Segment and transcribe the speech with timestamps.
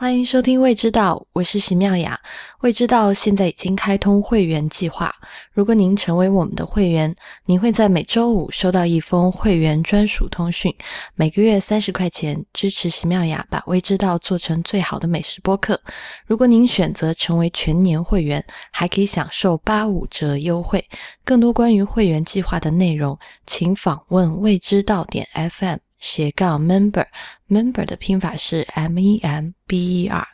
[0.00, 2.18] 欢迎收听《未知道》，我是席妙雅。
[2.60, 5.14] 未知道现在已经开通会员计划，
[5.52, 10.74] 如果您成为我们的会员，您会在每周五收到一封会员专属通讯，
[11.16, 15.78] 每个月三十块钱，支持席妙雅把《未知道》做成最好的美食播客。
[16.24, 20.82] 如果您选择成为全年会员，还可以享受八五折优惠。
[21.26, 25.89] 更多关于会员计划的内容，请访问未知道点 FM。
[26.00, 30.26] 斜杠 member，member 的拼法是 m e m b e r。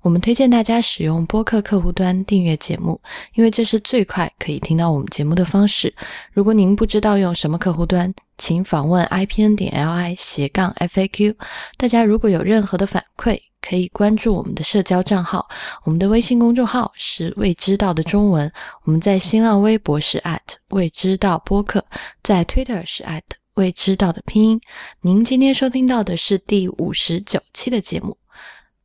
[0.00, 2.98] 我们推荐大家使用播客客户端订阅节目，
[3.34, 5.92] 因为这是最快可以听到我们节目的方式。
[6.32, 11.34] 如果您不知道用什么客户端，请访问 i p n 点 l i 斜杠 f a q。
[11.76, 15.46] 大家如果有任何的反馈，可以关注我们的社交账号。
[15.82, 18.50] 我们的微信公众号是未知道的中文。
[18.84, 21.84] 我们在新浪微博是 at 未知道播客，
[22.22, 23.22] 在 Twitter 是 at。
[23.58, 24.60] 未知道的拼音。
[25.00, 28.16] 您今天收听到的是第五十九期的节目。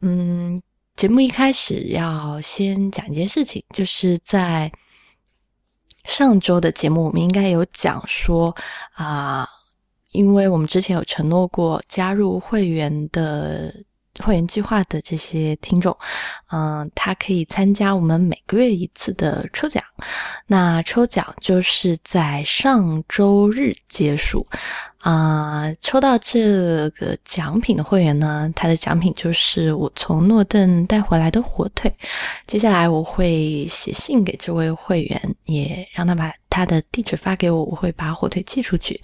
[0.02, 0.60] 嗯，
[0.96, 4.72] 节目一开始要先讲一件事情，就是在
[6.06, 8.56] 上周的节目，我们应该有讲说
[8.94, 9.48] 啊，
[10.12, 13.72] 因为我们之前有承诺过加入会员的。
[14.24, 15.98] 会员计划的这些听众，
[16.52, 19.84] 嗯，他可以参加我们每个月一次的抽奖。
[20.46, 24.46] 那抽奖就是在上周日结束。
[25.00, 31.94] 啊，抽到这个奖品的会员呢，他的奖品就是我从诺顿带回来的火腿。
[32.48, 39.02] 接下来我会写信给这位会员，也让他把他的地址发给我，我会把火腿寄出去。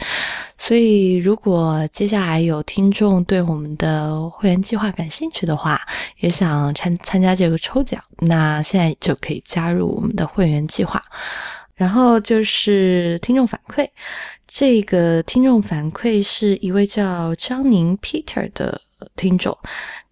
[0.55, 5.81] 所以，如果接下来有听众对我们的会员计划感兴趣的话，
[6.19, 11.01] 也想参参加这个抽奖，那现在就可以加入我们的会员计划。
[11.73, 13.89] 然后就是听众反馈。
[14.47, 18.79] 这个听众反馈是一位叫张宁 Peter 的
[19.15, 19.57] 听众，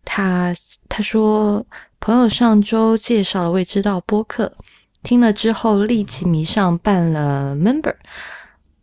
[0.05, 0.51] 他
[0.89, 1.63] 他说
[1.99, 4.51] 朋友上周介绍了未知道播客，
[5.07, 7.95] 听了之后立即迷上办了 Member。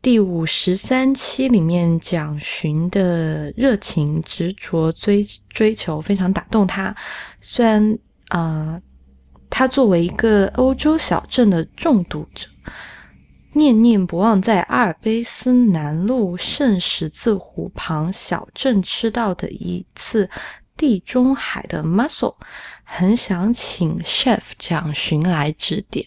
[0.00, 6.96] 第五十三期里面蒋寻的热情执着追追求非常打动他，
[7.42, 7.98] 虽然
[8.28, 8.80] 啊，
[9.50, 12.48] 他作为一个欧洲小镇的重读者。
[13.52, 20.30] 念念不忘在阿尔卑斯南路圣十字湖旁小镇吃到的一次
[20.74, 22.36] 地中海的 muscle，
[22.82, 26.06] 很想请 chef 蒋勋来指点。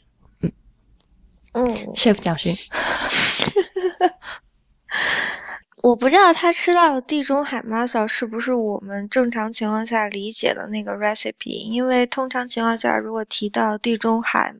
[1.57, 2.53] 嗯嗯，chef 蒋勋，
[5.83, 14.55] 我不知道他吃到的地中海 mussel 是不是我们正常情况下理解的那个 recipe，因为通常情况下，如果提到地中海。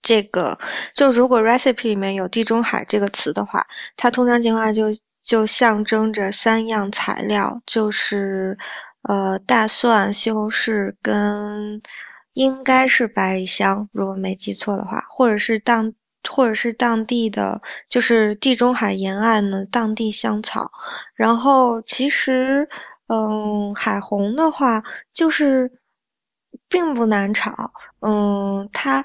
[0.00, 0.60] 这个
[0.94, 3.66] 就如果 recipe 里面有地中海这个词的话，
[3.96, 8.56] 它通常情况下就就象征着三样材料，就是
[9.02, 11.82] 呃大蒜、西红柿跟
[12.32, 15.92] 应该是百里香，如果没记错的话，或者是当
[16.28, 20.70] 或者是当地的就是地中海沿岸的当地香草。
[21.14, 22.68] 然后其实
[23.08, 25.72] 嗯海虹的话就是
[26.68, 29.04] 并不难炒，嗯它。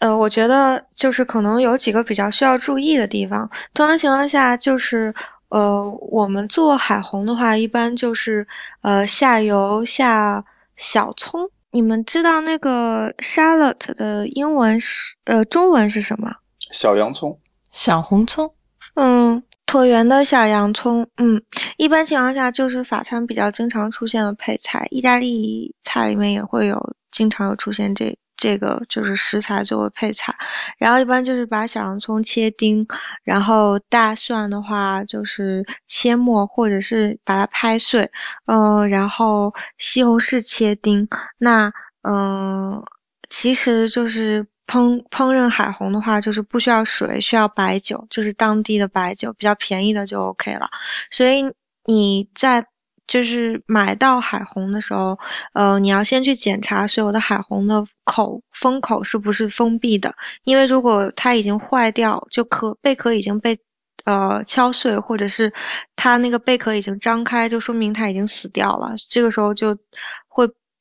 [0.00, 3.50] 呃，我觉得就是可能有几个比较需要注意的地方。
[3.74, 5.12] 通常情况下，就是
[5.48, 8.46] 呃，我们做海虹的话，一般就是
[8.80, 10.44] 呃下油下
[10.76, 11.50] 小葱。
[11.72, 16.36] 你们知道那个 shallot 的英文是呃中文是什么？
[16.72, 17.40] 小洋葱，
[17.72, 18.54] 小红葱。
[18.94, 21.08] 嗯，椭圆的小洋葱。
[21.16, 21.42] 嗯，
[21.76, 28.18] 一般情况下就是法餐比较经常出现的配菜，意大利菜里面也会有经常有出现这。
[28.40, 30.36] 这个就是食材作为配菜，
[30.78, 32.86] 然后一般就是把小洋葱切丁，
[33.24, 38.12] 然后大蒜的话就是切末或者是把它拍碎，
[38.46, 41.08] 嗯，然后西红柿切丁。
[41.36, 42.84] 那嗯，
[43.28, 50.68] 其实就是烹烹饪海虹的话，就是不需要水，需要白酒，就是当地的白酒，比较便宜的就 OK 了。
[51.10, 51.52] 所以
[51.84, 52.66] 你在。
[53.08, 55.18] 就是买到海虹的时候，
[55.54, 63.60] 呃，你要先去检查所有的海虹的口封口是不是封闭的，因为如果它已经坏掉，就壳贝壳已经被
[64.04, 65.54] 呃敲碎，或者是
[65.96, 68.96] 它那个贝壳已经张开，就说明它已经死掉了。
[69.08, 69.78] 这个时候就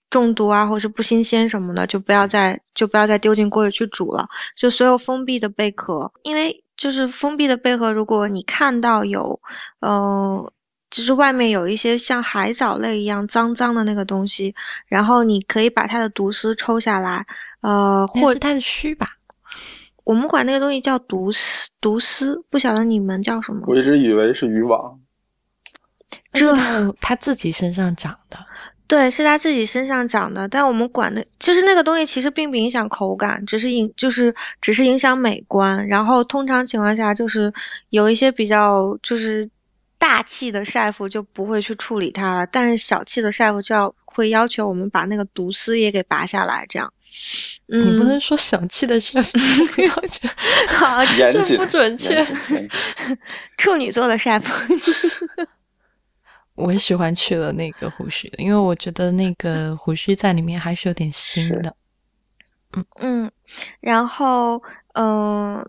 [0.10, 4.30] 中毒啊，或者是不新鲜什么的，就不要再就不要再丢进锅里去煮了。
[4.56, 9.42] 就所有封闭的贝壳，因为就是封闭的贝壳，如果你看到有，
[9.80, 10.52] 呃。
[10.90, 14.56] 就是外面有一些像海藻类一样脏脏的那个东西，
[14.88, 17.26] 然后你可以把它的毒丝抽下来，
[17.60, 19.18] 呃，或是它的须吧。
[20.06, 23.64] 我们管那个东西叫毒丝，毒丝，不晓得你们叫什么？
[23.68, 24.98] 我一直以为是渔网。
[26.32, 26.56] 这
[27.02, 28.38] 它自己身上长的。
[28.88, 35.88] 对，是它自己身上长的，但我们管的就是那个东西，其实并不影响口感，只是影就是只是影响美观。
[35.88, 37.54] 然后通常情况下，就是
[37.90, 39.50] 有一些比较就是
[39.98, 46.94] 大气的晒服就不会去处理它了，但是小气的晒服就要会要求我们把那个毒丝也给拔下来，这样。
[47.66, 50.30] 你不能说小气的晒夫要求，
[50.70, 52.26] 好， 这不准确。
[53.58, 54.76] 处女座的晒夫。
[56.58, 61.76] 我喜欢去了那个胡须，因为我觉得那个胡须在里面还是有点腥的。
[62.74, 63.32] 嗯嗯，
[63.80, 64.62] 然后
[64.94, 65.66] 嗯，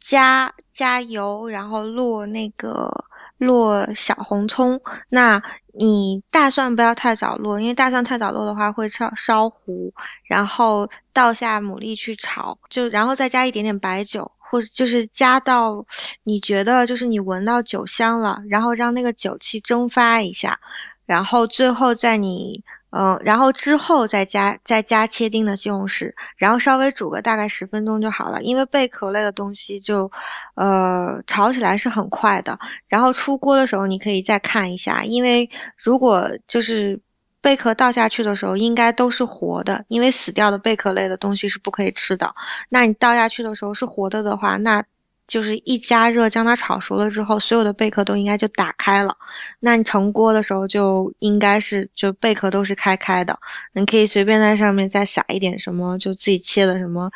[0.00, 3.04] 加加油，然后落那个
[3.36, 4.80] 落小红葱。
[5.10, 5.42] 那
[5.72, 9.92] 你大蒜不要太早落，因为大蒜太早落的话会烧烧糊。
[10.24, 14.32] 然后倒下牡蛎去炒，就然后再加一点点白酒。
[14.52, 15.86] 或者就是加到
[16.24, 20.60] 你觉得就是你闻到酒香了，然后让那个酒气蒸发一下，
[21.06, 28.42] 然后最后在你嗯，然后之后再加再加切丁的西红柿，然后稍微煮个大概十分钟就好了。
[28.42, 30.12] 因为贝壳类的东西就
[30.54, 32.58] 呃炒起来是很快的，
[32.88, 37.00] 然后出锅的时候你可以再看一下，因为如果就是。
[37.42, 42.34] 贝壳倒下去的时候，应该都是活的，因为死掉的贝壳类的东西是不可以吃的。
[42.68, 44.84] 那你倒下去的时候是活的的话，那
[45.26, 49.16] 就是一加热将它炒熟了之后，所有的贝壳都应该就打开了。
[49.58, 53.40] 那你盛锅的时候就应该是就贝壳都是开开的。
[53.72, 57.10] 你可以随便在上面再撒一点什么，就自己切的什么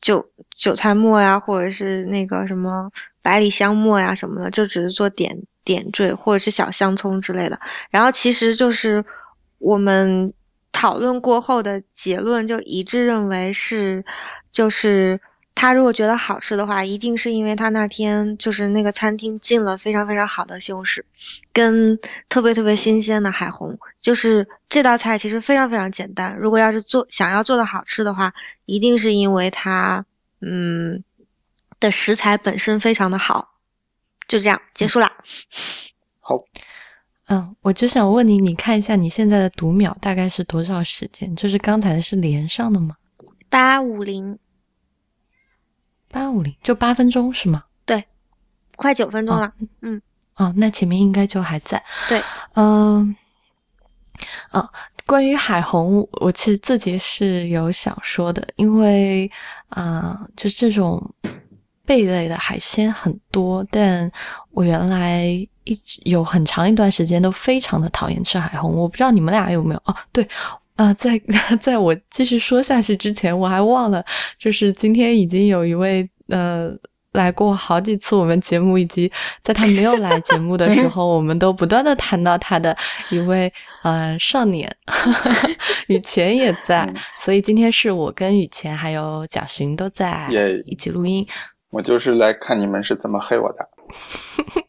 [0.00, 0.28] 韭
[0.58, 2.90] 韭菜末呀，或者是那个什么
[3.22, 7.60] 百里香末呀什么的，就只是做点点缀，或者是小香葱之类的。
[7.90, 9.04] 然后其实就是。
[9.58, 10.32] 我们
[10.72, 14.04] 讨论过后的结论就一致认为是，
[14.52, 15.20] 就是
[15.54, 21.04] 他如果觉得好吃的话，一定是因为他那天就是那个餐厅进了非常非常好的西红柿，
[21.54, 21.98] 跟
[22.28, 23.78] 特别特别新鲜的海虹。
[24.00, 28.34] 就是这道菜其实非常非常简单，如果要是做想要做的好吃的话，
[28.66, 30.04] 一定是因为它
[30.40, 31.02] 嗯
[31.80, 33.54] 的食材本身非常的好。
[34.28, 35.12] 就这样结束了。
[36.20, 36.38] 好。
[37.28, 41.34] 嗯，我就想问你，你看一下你现在的读秒大概是多少时间？
[41.34, 42.94] 就是刚才是连上的吗？
[43.48, 44.38] 八五零，
[46.08, 47.64] 八五零，就八分钟是吗？
[47.84, 48.04] 对，
[48.76, 49.52] 快九分钟了。
[49.80, 50.00] 嗯，
[50.36, 51.82] 哦，那前面应该就还在。
[52.08, 52.22] 对，
[52.54, 53.16] 嗯，
[54.52, 54.70] 哦，
[55.04, 59.28] 关于海虹，我其实自己是有想说的，因为
[59.70, 61.12] 啊，就是这种
[61.84, 64.08] 贝类的海鲜很多，但
[64.52, 65.44] 我原来。
[65.66, 69.94] 一直有很长一段时间都非常的讨厌吃海虹，我不知道你们俩有没有哦？
[70.10, 70.26] 对，
[70.76, 71.20] 啊，在
[71.60, 74.02] 在我继续说下去之前，我还忘了，
[74.38, 76.70] 就是今天已经有一位呃
[77.12, 79.10] 来过好几次我们节目，以及
[79.42, 82.76] 在他没有来节目的时候，我们都不断的谈到他的
[83.10, 83.52] 一位
[83.82, 84.70] 呃少年，
[85.88, 90.28] 雨前也在，所以今天是我跟雨前还有贾寻都在
[90.66, 91.26] 一起录音。
[91.70, 93.68] 我就是来看你们是怎么黑我的。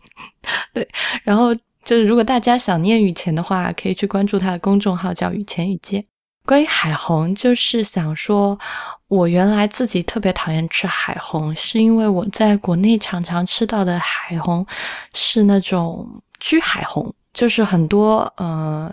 [0.74, 0.88] 对，
[1.22, 1.54] 然后
[1.84, 6.04] 就是如果大家想念雨前的话，可以去关注他的公众号，叫雨前雨街。
[6.44, 8.58] 关于海虹，就是想说，
[9.06, 14.66] 我原来自己特别讨厌吃海虹，是因为我在国内常常吃到的海虹
[15.14, 16.04] 是那种
[16.40, 18.92] 焗海虹，就是很多呃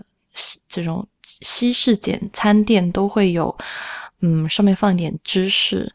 [0.67, 3.57] 这种西式简餐店都会有，
[4.21, 5.91] 嗯，上面放一点芝士，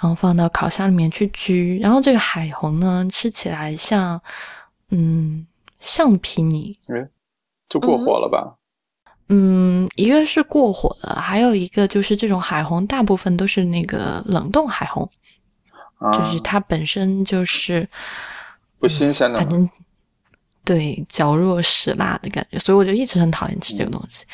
[0.00, 4.20] 然后放到烤箱里面去焗，然后这个海虹呢，吃起来像。
[4.88, 5.44] 嗯，
[5.80, 7.08] 橡皮泥，哎，
[7.68, 8.54] 就过火了吧？
[9.28, 15.10] 嗯，一个是过火了，还有一个就是这种海虹，大部分都是那个冷冻海虹，
[16.12, 17.88] 就是它本身就是
[18.78, 19.68] 不新鲜的，反正
[20.66, 24.26] 对嚼弱食辣的感觉，所以我就一直很讨厌吃这个东西。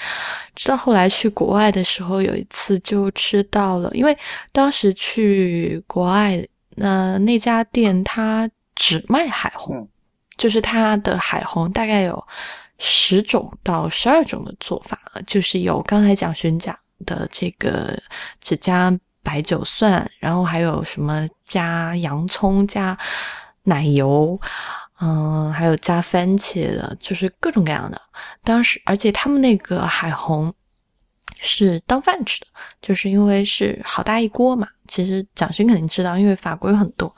[0.57, 4.17] 直到后来去国外的时候，有一次就吃到了，因为
[4.51, 6.45] 当时去国外，
[6.77, 9.87] 那那家店它只卖海虹。
[10.39, 12.27] 就是它的海虹大概有
[12.79, 17.97] 十种到十二种的做法，就是有刚才讲寻讲的这个
[18.41, 22.97] 只加白酒蒜，然后还有什么加洋葱、加
[23.65, 24.41] 奶油，
[25.03, 28.01] 嗯，还有加番茄的，就是各种各样的。
[28.45, 30.55] 当时，而且他们那个海虹
[31.41, 32.47] 是当饭吃的，
[32.81, 34.69] 就是因为是好大一锅嘛。
[34.87, 37.13] 其实蒋勋肯定知道，因为法国有很多。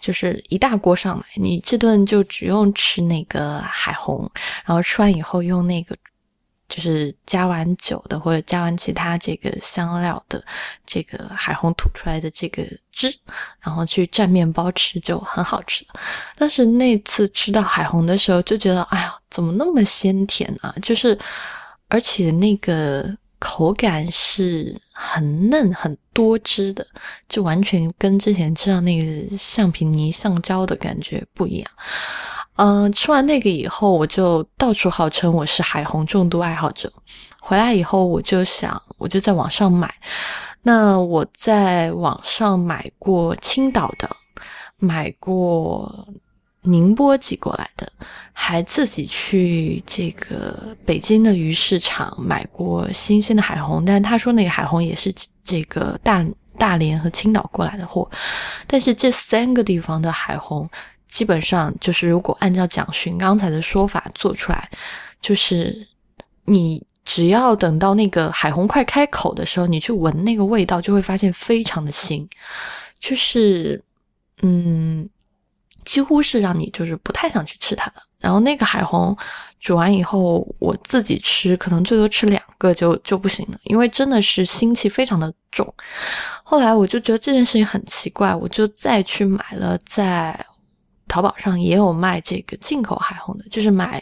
[0.00, 4.28] 就是一大锅上来，你这顿就只用吃那个海虹，
[4.64, 5.94] 然后吃完以后用那个，
[6.70, 10.42] 就是加完酒的或者加完其他这个香料的
[10.86, 12.62] 这个海虹吐出来的这个
[12.92, 13.12] 汁，
[13.58, 15.84] 然后去蘸面包吃，就很好吃
[16.36, 20.72] 但是那次吃到海虹的时候，就觉得哎呀，怎么那么鲜甜啊？
[20.80, 21.18] 就是
[21.88, 26.86] 而且那个口感是很嫩、很多汁的，
[27.28, 31.70] 就完全跟之前吃到那个橡皮泥、橡胶的感觉不一样。
[32.62, 36.92] 嗯，吃完那个以后，我就到处号称我是海虹重度爱好者。
[37.40, 39.90] 回来以后，我就想，我就在网上买。
[40.60, 44.06] 那我在网上买过青岛的，
[44.76, 46.06] 买过
[46.60, 47.90] 宁波寄过来的，
[48.34, 53.86] 还自己去这个北京的鱼市场买过新鲜的海虹。
[53.86, 55.10] 但他说那个海虹也是
[55.42, 56.22] 这个大
[56.58, 58.06] 大连和青岛过来的货。
[58.66, 60.68] 但是这三个地方的海虹。
[61.10, 64.70] 基本上就是，如果按照蒋勋刚才的说法做出来，
[65.20, 65.86] 就是
[66.44, 72.26] 你只要等到那个海虹快开口的时候，你去闻那个味道，就会发现非常的腥，
[73.00, 73.82] 就是
[74.42, 75.08] 嗯，
[75.84, 77.96] 几乎是让你就是不太想去吃它的。
[78.18, 79.16] 然后那个海虹
[79.58, 85.74] 煮完以后，我自己吃可能最多吃两个就就不行了，因为真的是腥气非常的重。
[86.44, 90.46] 后来我就觉得这件事情很奇怪，我就再去买了在。
[91.10, 94.00] 淘宝上也有卖这个进口海虹的，就是买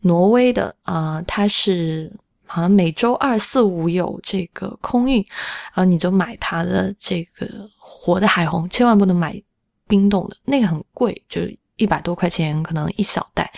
[0.00, 2.12] 挪威的，呃，它是
[2.44, 5.24] 好像每周二四五有这个空运，
[5.72, 7.46] 然后你就买它的这个
[7.78, 9.40] 活的海虹，千万不能买
[9.86, 11.40] 冰冻的，那个很贵，就
[11.76, 13.48] 一百多块钱，可能一小袋，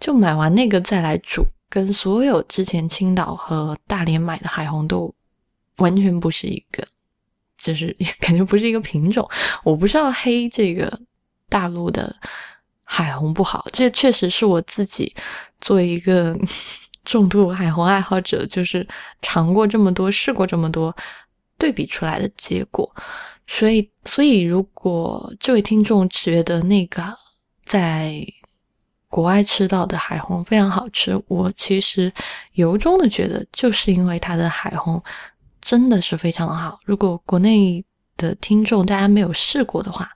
[0.00, 5.14] 就买完那个再来煮，跟所有之前青岛和大连买的海虹都
[5.76, 6.82] 完全不是一个，
[7.58, 9.28] 就是 感觉不是一个品种，
[9.62, 10.98] 我不是要黑这个。
[11.50, 12.14] 大陆的
[12.84, 15.14] 海虹不好，这确实是我自己
[15.60, 16.34] 作为一个
[17.04, 18.86] 重度海虹爱好者，就是
[19.20, 20.94] 尝过这么多、试过这么多，
[21.58, 22.90] 对比出来的结果。
[23.46, 27.02] 所以，所以如果这位听众觉得那个
[27.64, 28.24] 在
[29.08, 32.12] 国外吃到的海虹非常好吃，我其实
[32.52, 35.02] 由衷的觉得，就是因为它的海虹
[35.60, 36.78] 真的是非常的好。
[36.84, 37.84] 如果国内
[38.16, 40.08] 的听众大家没有试过的话，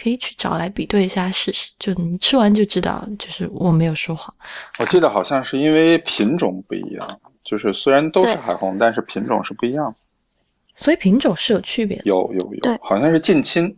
[0.00, 4.34] 可以去找来比对一下试试，就你吃完就知道，就是我没有说谎。
[4.78, 7.06] 我记得好像是因为品种不一样，
[7.44, 9.94] 就是虽然都是海虹，但是品种是不一样。
[10.74, 12.04] 所以品种是有区别的。
[12.06, 13.76] 有有有，好像是近亲。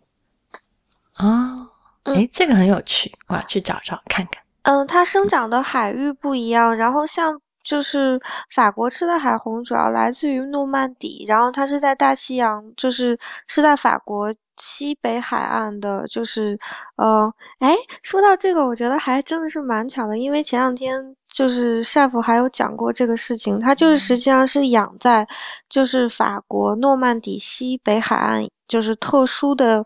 [1.14, 1.68] 啊，
[2.04, 4.42] 哎，这个很有趣，我要去找找看看。
[4.62, 8.20] 嗯，它生长的海域不一样，然后像就是
[8.54, 14.32] 法国吃的海虹主要来自于诺曼底，然后它是在大西洋，就是是在法国。
[14.56, 16.58] 西北海岸的，就是，
[16.96, 25.28] 呃，哎，说到这个，我觉得还真的是蛮巧的，因为前两天就是晒夫还有讲过这个事情，他就是实际上是养在
[25.68, 29.84] 就是法国诺曼底西北海岸，就是特殊的，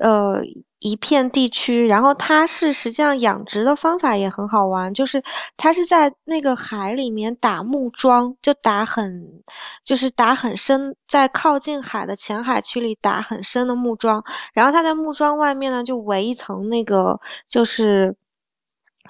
[0.00, 0.42] 呃。
[0.80, 5.22] 一片地区，然后它是实际上养殖的方法也很好玩，就是
[5.58, 9.42] 它是在那个海里面打木桩，就打很，
[9.84, 18.16] 就是打很深，在靠近海的浅海区里打很深的木桩，然后它在木桩外面呢就围一层那个就是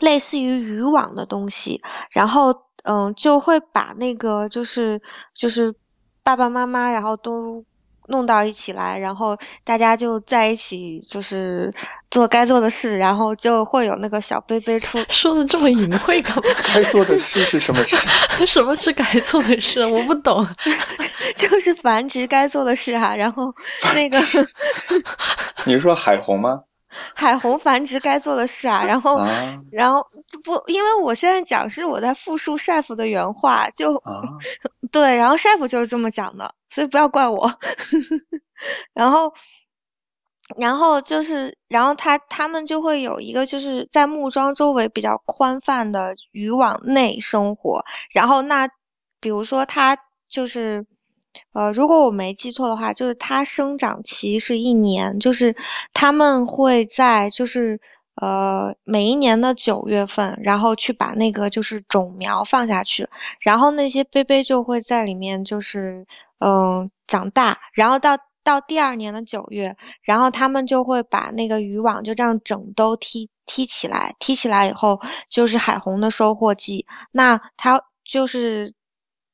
[0.01, 5.01] 类似于渔网的东西，然后嗯就会把那个就是
[5.33, 5.77] 就是
[6.25, 7.65] 爸爸妈妈然后都。
[8.11, 11.73] 弄到一起来，然后大家就在一起，就是
[12.11, 14.99] 做该做的事，然后就会有那个小杯杯出。
[15.09, 16.43] 说的这么隐晦干嘛？
[16.75, 17.97] 该做的事是什么事？
[18.47, 19.85] 什么是该做的事？
[19.87, 20.47] 我不懂。
[21.37, 23.55] 就是繁殖该做的事啊，然后
[23.95, 24.19] 那个。
[25.65, 26.61] 你是说海虹吗？
[27.15, 29.25] 海虹繁殖该做的事啊，然后，
[29.71, 30.05] 然后
[30.43, 34.03] 不，因为我现在讲是我在复述晒夫的原话，就
[34.91, 37.59] 对，然后晒夫就是这么讲的，所以不要怪我。
[38.95, 39.33] 然后，
[40.57, 48.69] 然后就是，然后他他们就会有一个就是在木桩周围比较宽泛的渔网内生活，然后那
[49.21, 49.97] 比如说他
[50.29, 50.87] 就是。
[51.53, 55.55] 呃，如果我没记错的话，就是它生长期是一年，就是
[55.93, 57.81] 他们会在就是
[58.21, 63.09] 呃每一年的九月份，然后去把那个就是种苗放下去，
[63.41, 66.07] 然后那些杯杯就会在里面就是
[66.39, 78.75] 嗯长大，然后到到第二年的九月，然后他们就会把那个渔网就这样整都踢踢起来，踢起来以后就是海虹的收获季，那它就是。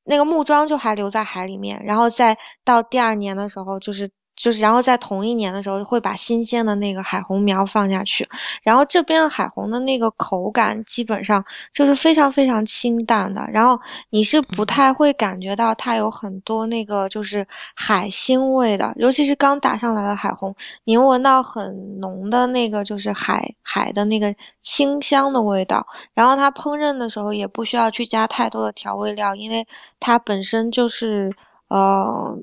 [0.08, 8.28] 那个木桩就还留在海里面，然后再到第二年的时候，就是就是然后在同一年的时候会把新鲜的那个海虹苗放下去，
[8.62, 29.66] 然后这边的海虹的那个口感基本上就是非常非常清淡的，然后你是不太会感觉到它有很多那个就是海腥味的，尤其是刚打上来的海虹，你闻到很浓的那个就是海海的那个清香的味道，然后它烹饪的时候也不需要去加太多的调味料，因为
[29.98, 31.34] 它本身就是
[31.68, 32.38] 呃。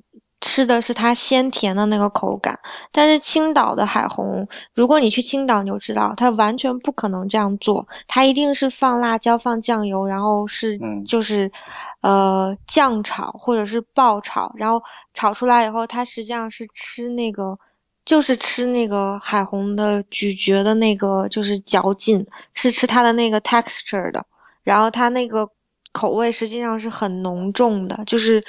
[0.46, 2.60] 吃的是它鲜甜的那个口感，
[2.92, 11.54] 但是青岛的海虹，如果你去青岛，你就知道它完全不可能这样做，它一定是放辣椒、放酱油，然后是就是
[12.02, 14.84] 呃酱炒或者是爆炒，然后
[15.14, 17.58] 炒出来以后，它实际上是吃那个
[18.04, 24.26] 就是吃那个海虹的咀嚼的那个就是嚼劲，是吃它的那个 texture 的，
[24.64, 25.52] 然后它那个
[25.94, 28.44] 口味实际上是很浓重的，就是。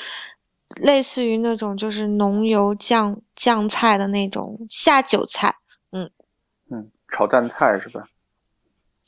[0.76, 5.56] 类似于那种就是浓油酱酱菜的那种下酒菜，
[5.90, 6.10] 嗯
[6.70, 8.04] 嗯，炒蛋菜是吧？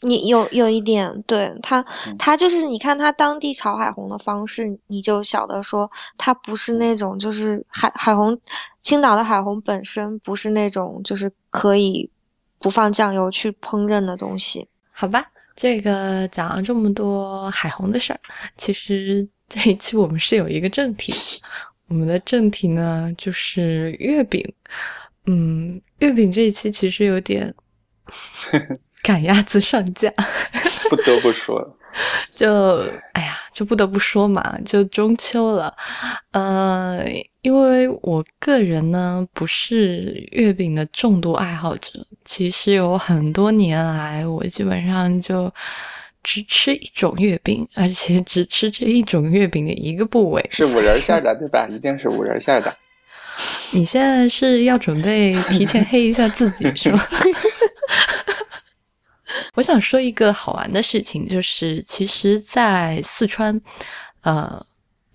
[0.02, 1.84] 你有有一点，对它
[2.18, 8.38] 它就是你看它当地炒海虹的方式，你就晓得说它不是那种就是海海虹，
[8.82, 12.10] 青岛的海虹本身不是那种就是可以
[12.58, 14.68] 不放酱油去烹饪的东西。
[14.92, 18.20] 好吧，这个讲了这么多海虹的事儿，
[18.58, 19.28] 其实。
[19.48, 21.14] 这一期我们是有一个正题，
[21.88, 24.44] 我们的正题呢就是月饼。
[25.26, 27.54] 嗯，月饼这一期其实有点
[29.02, 30.12] 赶鸭子上架，
[30.90, 31.78] 不得不说，
[32.34, 32.78] 就
[33.12, 35.72] 哎呀，就不得不说嘛，就中秋了。
[36.32, 37.04] 呃，
[37.42, 45.52] 因为我个人呢不是月饼的重度爱好者，其实有很多年来，我基本上就。
[46.26, 51.68] 只吃一种月饼，而且只吃这一种月饼的一个部位，是五仁馅的，对吧？
[51.70, 52.76] 一定是五仁馅的。
[53.70, 57.00] 你现在是要准备提前黑一下自己是吗？
[59.54, 63.60] 我想说一个好玩的事情，就是其实，在四川，
[64.22, 64.66] 呃，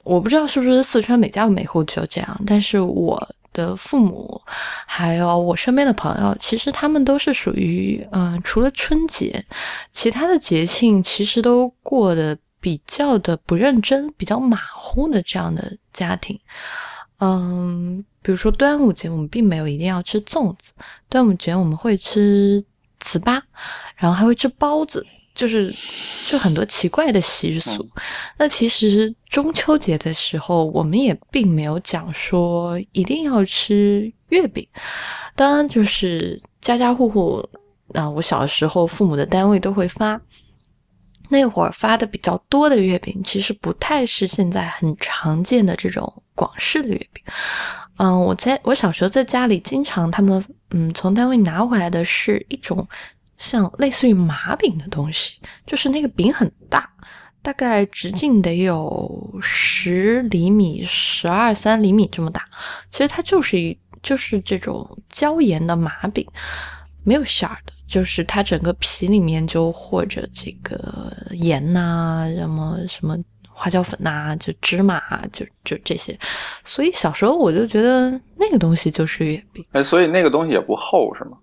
[0.05, 3.35] 我不知道是不是四川每家每户就这样，但是我。
[3.53, 4.41] 的父母，
[4.85, 9.43] 还有我身边的朋友，其实他们都是属于，嗯，除了春节，
[9.91, 16.39] 其他的节庆其实都过得比较的不认真、比较马虎的这样的家庭。
[17.19, 20.71] 嗯，比如说端午节，我们并没有一定要吃粽子，
[21.09, 22.63] 端午节我们会吃
[22.99, 23.41] 糍粑，
[23.95, 25.05] 然后还会吃包子。
[25.33, 25.73] 就是，
[26.25, 27.87] 就很多奇怪的习俗。
[28.37, 34.67] 那其实中秋节的时候，我们也并没有讲说一定要吃月饼。
[35.35, 37.47] 当然，就是家家户户，
[37.93, 40.19] 啊，我小时候父母的单位都会发。
[41.29, 47.23] 那会儿发的比较多的月饼，其实不太是现在很常见的这种广式的月饼。
[47.97, 52.85] 嗯，我在我小时候在家里，经常他们嗯从单位拿回来的是一种。
[53.41, 56.87] 像类似于麻饼的东西，就是那个饼很大，
[57.41, 62.45] 大概直径得有十厘米、十二三厘米这么大。
[62.91, 66.23] 其实它就是一就是这种椒盐的麻饼，
[67.03, 73.17] 没有馅儿的，就是它整个皮里面就和着这个盐呐，什么什么
[73.49, 75.01] 花椒粉呐，就芝麻，
[75.33, 76.15] 就就这些。
[76.63, 79.65] 所以小时候我就觉得那个东西就是月饼。
[79.71, 81.37] 哎，所以那个东西也不厚是吗？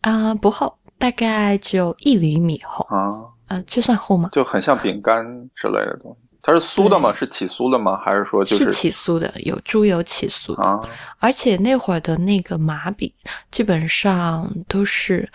[0.00, 0.76] 啊，不厚。
[1.02, 3.10] 大概只有一厘米厚啊，
[3.48, 4.28] 呃，这算厚吗？
[4.30, 5.24] 就很像饼干
[5.56, 6.28] 之类的东西。
[6.40, 7.12] 它是酥的吗？
[7.12, 7.96] 是起酥的吗？
[8.04, 9.32] 还是说就是起酥的？
[9.40, 10.88] 有猪油起酥的。
[11.18, 13.12] 而且那会儿的那个麻饼，
[13.50, 15.28] 基本上都是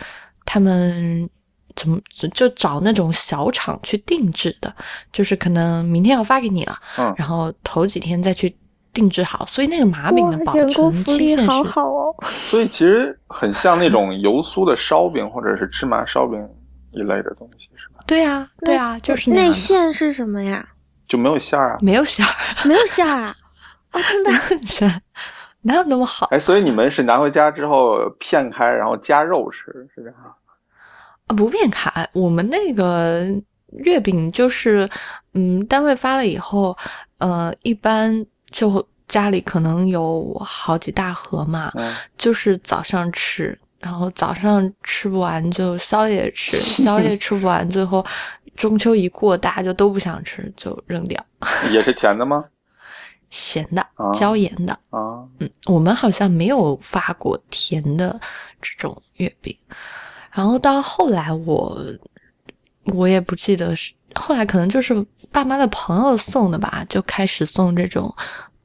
[0.45, 1.29] 他们
[1.75, 1.99] 怎么
[2.33, 4.73] 就找那种小厂去定制的，
[5.11, 8.55] 就是可能明天要发给你了，嗯，然后头几天再去。
[8.93, 12.15] 定制好，所以那个麻饼的保存期限是好好哦。
[12.23, 16.39] 所以其实很像那种油酥的烧饼或者是芝麻烧饼
[16.91, 18.03] 一类的东西，是吧？
[18.07, 20.67] 对啊，对啊，就是内馅是什么呀？
[21.07, 21.77] 就没有馅儿啊？
[21.81, 22.31] 没有馅儿，
[22.67, 23.35] 没有馅儿啊？
[23.91, 25.01] 哦，真的？
[25.61, 26.27] 哪有那么好？
[26.31, 30.15] 哎，所以你们是拿回家之后片开，然后加肉吃，是这样？
[31.27, 33.25] 啊，不片开，我们那个
[33.83, 34.89] 月饼就是，
[35.33, 36.75] 嗯，单位发了以后，
[37.19, 38.25] 呃，一般。
[38.57, 41.71] 就家里可能有好几大盒嘛，
[42.17, 48.03] 就是早上吃，然后早上吃不完就宵夜吃， 宵夜吃不完，最后
[48.55, 51.23] 中秋一过，大家就都不想吃，就扔掉。
[51.71, 52.43] 也是甜的吗？
[53.29, 55.23] 咸的，椒盐的啊。
[55.37, 58.19] 嗯，我们好像没有发过甜的
[58.59, 59.55] 这种月饼。
[60.31, 61.79] 然后到后来，我
[62.85, 68.13] 我也不记得是后来，可能就是爸妈的朋友送的吧，就开始送这种。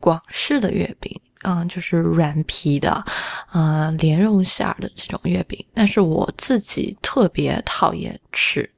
[0.03, 3.05] 广式的月饼，嗯，就是软皮的，
[3.53, 5.65] 呃，莲蓉馅儿的这种月饼。
[5.73, 8.69] 但是我自己特别讨厌吃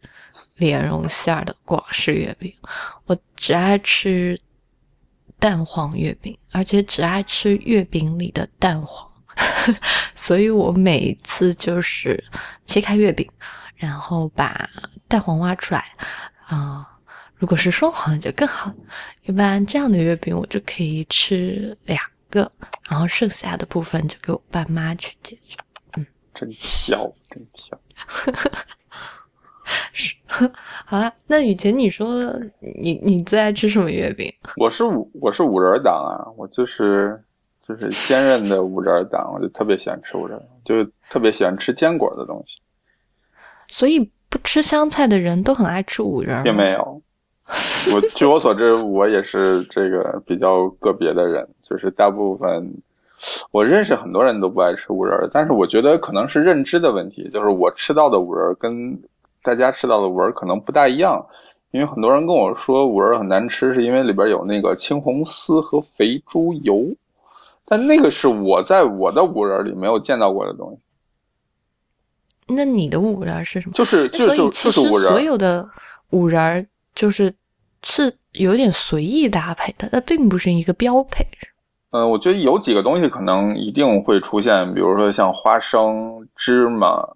[0.56, 2.52] 莲蓉馅儿的广式月饼，
[3.06, 4.38] 我只爱吃
[5.38, 9.10] 蛋黄月饼，而且只爱吃月饼里的蛋黄。
[10.14, 12.22] 所以我每次就是
[12.66, 13.26] 切开月饼，
[13.76, 14.68] 然后把
[15.08, 15.86] 蛋黄挖出来，
[16.44, 16.86] 啊，
[17.36, 18.72] 如果是双黄就更好。
[19.24, 22.50] 一般这样的月饼我就可以吃两个，
[22.90, 25.56] 然后剩下的部分就给我爸妈去解决。
[25.96, 27.78] 嗯，真挑，真挑。
[29.92, 30.14] 是，
[30.84, 34.32] 好了，那雨晴，你说你你最爱吃什么月饼？
[34.56, 37.22] 我是五我是五仁党啊，我就是。
[37.66, 42.60] 就是坚韧的五仁党，我就特别喜欢吃五仁，就特别喜欢吃坚果的东西。
[43.68, 47.00] 所以不吃香菜的人都很爱吃五仁，并没有。
[47.94, 52.74] 我据我所知，我也是这个比较个别的人，就是大部分
[53.50, 58.98] 我认识很多人都不爱吃五仁，但是我觉得可能是认知的问题，就是我吃到的五仁跟
[59.42, 61.26] 大家吃到的五仁可能不大一样，
[61.70, 66.94] 因为很多人跟我说五仁很难吃，是因为里边有那个青红丝和肥猪油。
[67.66, 72.54] 但那个是我在我的五仁里没有见到过的东西。
[72.54, 73.72] 那你的五仁是什么？
[73.72, 75.08] 就是就是就是五仁。
[75.08, 75.66] 所有的
[76.10, 77.34] 五仁就是
[77.82, 81.26] 是有点随意搭配的，它并不是一个标配。
[81.90, 87.08] 嗯，我觉得有几个东西可能一定会出现，比如说像花生、芝麻，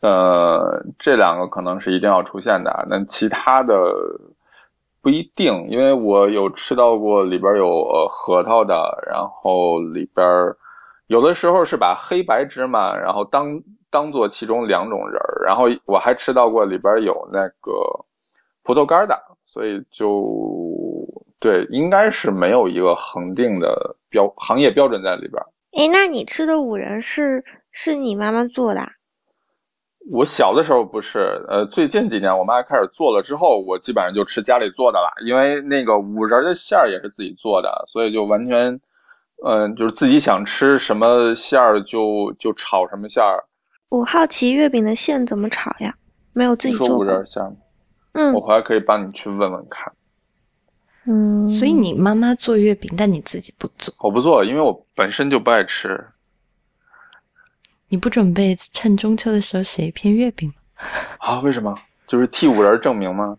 [0.00, 2.86] 呃，这两个可能是一定要出现的。
[2.88, 3.74] 那其他的。
[5.02, 10.26] 不一定，因为我有吃到过里边有核桃的，然后里边
[11.06, 18.04] 有的时候是把黑白芝麻，然后当当做其中两种仁儿，然后我还吃到过里边有那个
[18.66, 21.06] 葡萄干的，所以就
[21.38, 25.40] 对，应该是没有一个恒定的标行业标准在里边。
[25.70, 28.88] 哎，那你吃的五仁是是你妈妈做的？
[30.10, 38.80] 我小的时候不是，呃，最近几年我妈开始做了之后，我基本上就吃家里做的了，因为那个五仁的馅儿也是自己做的，所以就完全，
[39.44, 43.44] 嗯，就是自己想吃什么馅儿就就炒什么馅儿。
[43.88, 45.94] 我好奇月饼的馅怎么炒呀？
[46.32, 46.98] 没有自己做过。
[46.98, 47.52] 五仁馅吗？
[48.16, 49.92] 嗯，我回来可以帮你去问问看。
[51.04, 53.94] 嗯，所以你妈妈做月饼，但你自己不做？
[53.98, 56.04] 我不做，因为我本身就不爱吃。
[57.88, 60.54] 你不准备趁中秋的时候写一篇月饼吗？
[61.20, 61.72] 啊，为什么？
[62.08, 63.36] 就是替五仁证明吗？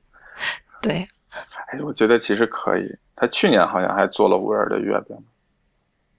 [0.81, 1.07] 对。
[1.67, 2.83] 哎，我觉得其实可以。
[3.15, 5.17] 他去年好像还做了五仁的月饼。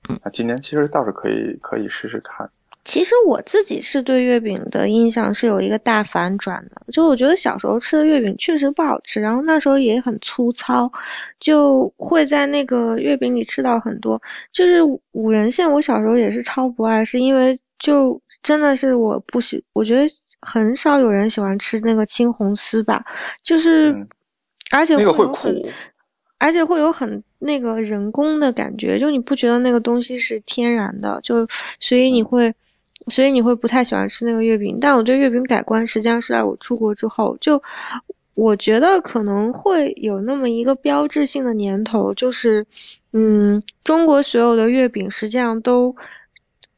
[0.08, 2.50] 嗯，那今年其实倒是可以，可以试试看。
[2.84, 10.92] 其实我自己是对月饼的印象是有一个大反转的，就我觉得小时候吃的月饼确实不好吃，然后那时候也很粗糙，
[11.38, 17.58] 就会在那个月饼里吃到很多，就是五仁馅，我小时候也是超不爱，是因为。
[17.80, 23.04] 就真的是我不喜，我觉得很少有人喜欢吃那个青红丝吧，
[23.44, 24.08] 就是，
[24.72, 25.62] 而且会有很，
[26.38, 31.46] 而且会有很那个人工的感觉，就你不觉得那个东西是天然的，就
[31.78, 32.56] 所以你会，
[33.06, 34.78] 所以你会不太喜欢吃那个月饼。
[34.80, 37.62] 但我对月饼改观，实际上是在我出国之后，就
[38.34, 42.66] 我觉得可能会有那么一个标志性的年头，就是，
[43.12, 45.96] 嗯，中国所有的月饼实际上都。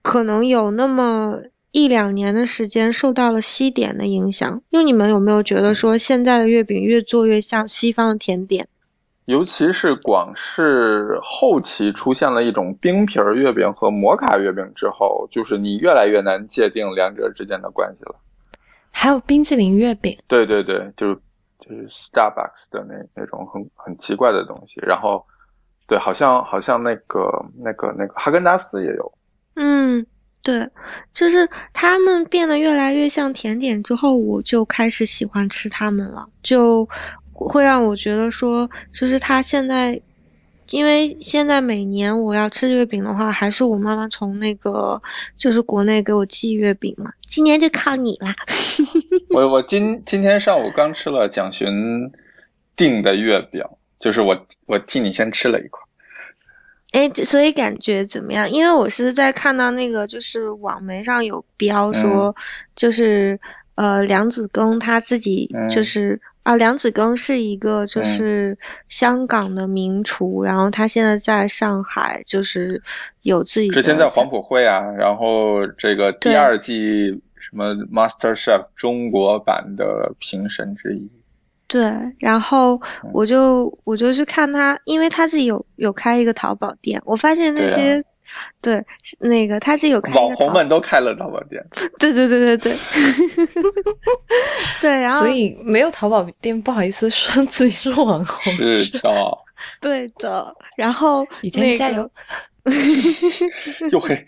[0.02, 1.40] 可能有那么
[1.72, 8.66] 一两年的时间受到了西点的影响，就你们有没有觉得说现在的月饼越做越像西方的甜点？
[9.30, 18.16] 尤其是广式后期出现了一种冰皮儿月饼和摩卡月饼之后，就是你越来越难界定两者之间的关系了。
[18.90, 21.14] 还有冰淇淋月饼，对对对，就是
[21.60, 24.80] 就是 Starbucks 的那那种很很奇怪的东西。
[24.82, 25.24] 然后，
[25.86, 27.30] 对，好像好像那个
[27.62, 29.12] 那个那个哈根达斯也有。
[29.54, 30.04] 嗯，
[30.42, 30.68] 对，
[31.14, 36.88] 就是他们变得越来越像甜点之后，我就开始喜欢吃它们了，就
[37.48, 40.00] 会让我觉得说，就是他现在，
[40.68, 45.02] 因为现在每年我要吃月饼的话，还是我妈妈从那个
[45.36, 48.34] 就是国内给我寄月饼嘛，今年就靠你啦。
[49.34, 52.12] 我我今今天上午刚吃了蒋勋
[52.76, 53.64] 订的月饼，
[53.98, 55.80] 就是我我替你先吃了一块。
[56.92, 58.50] 哎，所以感觉怎么样？
[58.50, 62.34] 因为我是在看到那个，就是网媒上有标说，
[62.74, 63.38] 就是
[63.76, 72.82] 呃，梁子庚他自己就是啊，梁子庚是一个就是香港的名厨，然后他现在在上海就是
[73.22, 81.10] 有自己之前在黄埔会啊，然后这个第二季什么 Master Chef 中国版的评审之一。
[81.68, 81.82] 对，
[82.18, 82.80] 然后
[83.12, 88.02] 我就我就去看他，因为他自己有有开一个淘宝店，我发现那些
[88.60, 88.84] 对，
[89.20, 91.64] 那个他自己有开网红们都开了淘宝店。
[91.98, 92.76] 对对对对对，
[94.80, 98.52] 对，然后所以没有淘宝店不好意思说自己是网红。
[98.52, 99.38] 是的，
[99.80, 100.54] 对的。
[100.76, 102.10] 然后雨天加油。
[103.90, 104.26] 又黑。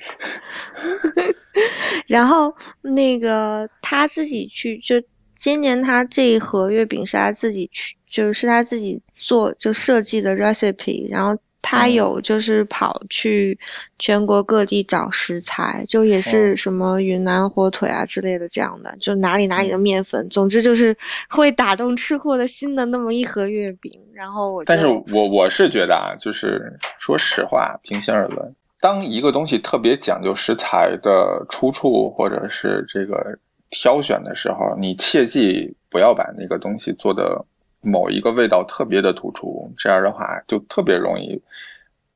[2.06, 5.02] 然后那个他自己去，就
[5.36, 13.58] 今年他这一盒月饼是他自己去，就是他自己做就设计的 recipe，然后他有就是跑去
[13.98, 20.96] 全国各地找食材，就也是什么云南火腿啊之类的这样的，就哪里哪里的面粉，总之就是
[21.30, 24.00] 会打动吃货的心的那么一盒月饼。
[24.12, 28.54] 然后我，但是我我是觉得啊，就是说实话，平心而论。
[28.80, 33.38] 当一个东西特别讲究食材的出处或者是这个
[33.70, 37.46] 挑选的时候，你切记不要把那个东西做的
[37.82, 41.42] 某一个味道特别的突出，这样的话就特别容易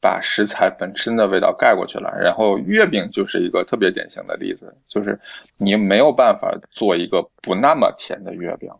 [0.00, 2.16] 把食材本身的味道盖过去了。
[2.18, 5.20] 然后月饼就是一个特别典型的例子，就是
[5.58, 8.70] 你没有办法做一个不那么甜的月饼，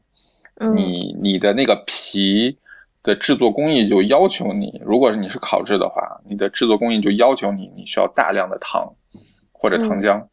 [0.74, 2.56] 你你的那个皮。
[3.02, 8.96] 的制作工艺就要求你，如果是你是烤制的话，你的制作工艺就要求你，你需要大量的糖
[9.52, 10.26] 或者糖浆。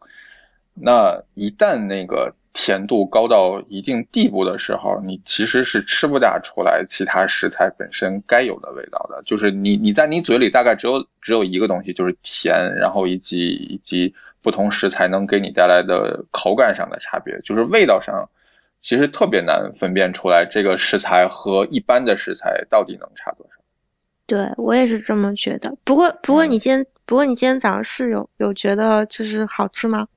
[0.73, 9.23] 那一旦那个甜度高到一定地步的时候，你其实是吃不大出来其他食材本身该有的味道的。
[9.25, 18.29] 就是你你在你嘴里大概只有只有一个东西，就是甜，然后以及以及不同食材能给你带来的口感上的差别，就是味道上。
[18.81, 23.63] 其实特别难分辨出来这个食材和一般的食材到底能差多少。
[24.27, 25.77] 对我也是这么觉得。
[25.85, 30.09] 不过，不过你今天，不过你今天早上是有有觉得就是好吃吗？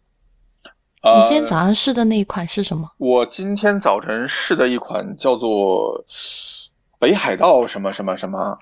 [1.02, 2.90] 你今天早上试的那一款是什么？
[2.98, 6.04] 我今天早晨试的一款叫做
[6.98, 8.58] 北海道什么什么什么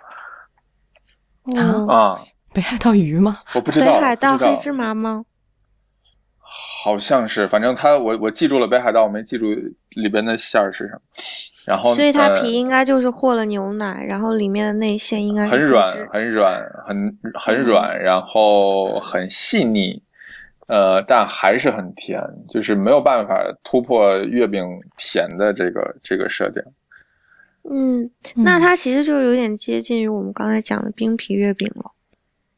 [1.57, 2.23] 啊啊？
[2.53, 3.39] 北海道鱼吗？
[3.55, 3.87] 我不知道。
[3.87, 5.25] 北海道黑芝麻吗？
[6.47, 9.47] 好像是，反正它我我记住了北海道，我没记住
[9.89, 11.01] 里边的馅儿是什么。
[11.67, 20.03] 然后，所以它皮应该就是和了牛奶，然后里面的内馅应该很软，很软，很很软，然后很细腻，
[20.67, 24.65] 呃，但还是很甜，就是没有办法突破月饼
[24.97, 26.63] 甜的这个这个设定。
[27.63, 31.93] 嗯，那它其实就有点接近于我们刚才讲的冰皮月饼了。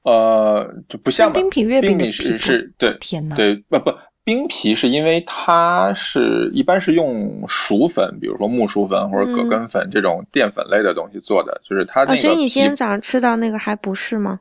[0.02, 3.92] 呃，就不像冰皮月饼的是是对甜对不不
[4.22, 12.16] 冰皮是因为它是一般是用薯粉，比如说木薯粉或者葛根粉这种淀粉类的东西做的，就是它那个。
[12.16, 14.40] 所以你今天早上吃到那个还不是吗？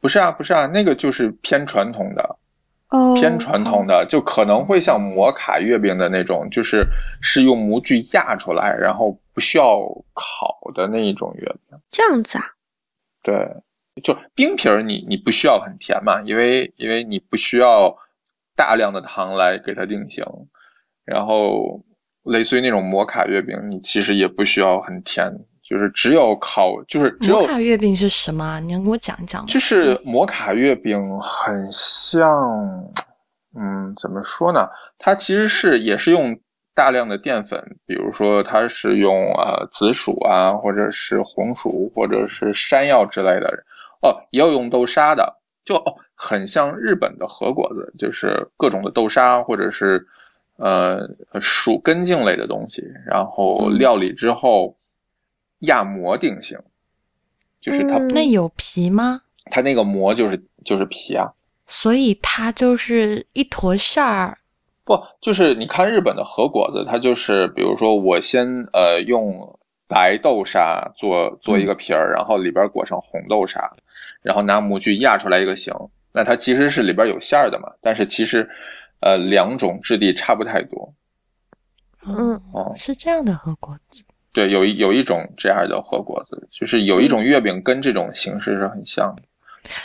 [0.00, 2.36] 不是啊，不是啊，那个就是偏传统的，哦，
[3.16, 6.86] 偏传统的，就可能会像摩卡月饼的那种，就是
[7.20, 11.78] 是用模具压出来，然后不需要烤的那一种月饼。
[11.90, 12.44] 这样子啊？
[13.22, 13.62] 对。
[14.02, 17.98] 就冰皮儿，你你不需要很甜嘛，因为因为你不需要
[18.56, 20.24] 大量的糖来给它定型，
[21.04, 21.84] 然后
[22.22, 25.40] 类似于那种摩卡月饼，你其实也不需要很甜，
[25.72, 28.60] 就是只有烤，就是只有摩卡月饼是什么？
[28.60, 29.46] 你能给我讲一讲吗？
[29.48, 32.30] 就是摩卡月饼很像，
[33.56, 34.68] 嗯，怎么说呢？
[34.98, 36.38] 它其实是也是用
[36.74, 43.64] 大量的淀粉，比如说它是用呃紫薯啊，或者是红薯，或者是山药之类的。
[44.02, 50.06] 哦，也有用豆沙的，就哦，很像日本的和果子，就是各种的豆沙或者是
[50.58, 51.08] 呃
[51.40, 54.76] 薯根茎类的东西，然后料理之后
[55.62, 56.58] 压模定型，
[57.60, 59.22] 就是它那有皮吗？
[59.50, 61.32] 它那个膜就是就是皮啊，
[61.66, 64.38] 所以它就是一坨馅儿，
[64.84, 73.72] 不就是你看日本的和果子，它就是比如说我先呃用白豆沙做做一个皮儿，然后里边裹上红豆沙。
[74.22, 75.74] 然后拿模具压出来一个形，
[76.12, 78.48] 那它其实是里边有馅儿的嘛，但是其实，
[79.00, 80.94] 呃，两种质地差不太多。
[82.06, 84.04] 嗯，哦，是这样的和果子。
[84.32, 89.22] 对，有一有一种这样的和果子，就是有一种月饼跟这种形式是很像的。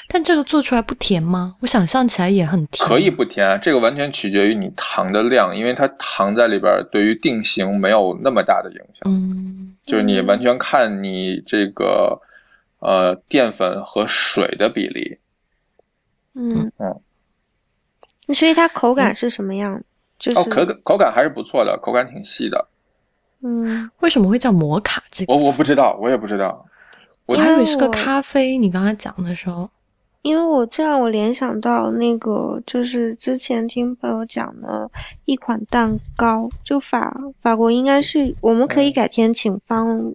[0.08, 1.56] 但这个做出来不甜吗？
[1.60, 2.88] 我想象起来也很甜。
[2.88, 9.04] 可以不甜啊，这个完全取决于你糖的量，因为它糖在里边对于定型没有那么大的影响。
[9.06, 12.22] 嗯，就是你完全看你这个。
[12.80, 15.18] 呃，淀粉和水的比例，
[16.36, 17.02] 嗯嗯，
[18.36, 19.82] 所以它口感是什么样？
[20.20, 22.68] 就是哦，口口感还是不错的，口感挺细的。
[23.44, 25.34] 嗯，为什么会叫摩卡这个？
[25.34, 26.66] 我我不知道，我也不知道。
[27.28, 28.58] 我还以为是个咖啡。
[28.58, 29.70] 你刚才讲的时候，
[30.22, 34.90] 因为我这让我联想到那个，就是之前听朋友讲的
[35.26, 40.14] 一款蛋糕，就法法国应该是，我们可以改天请方。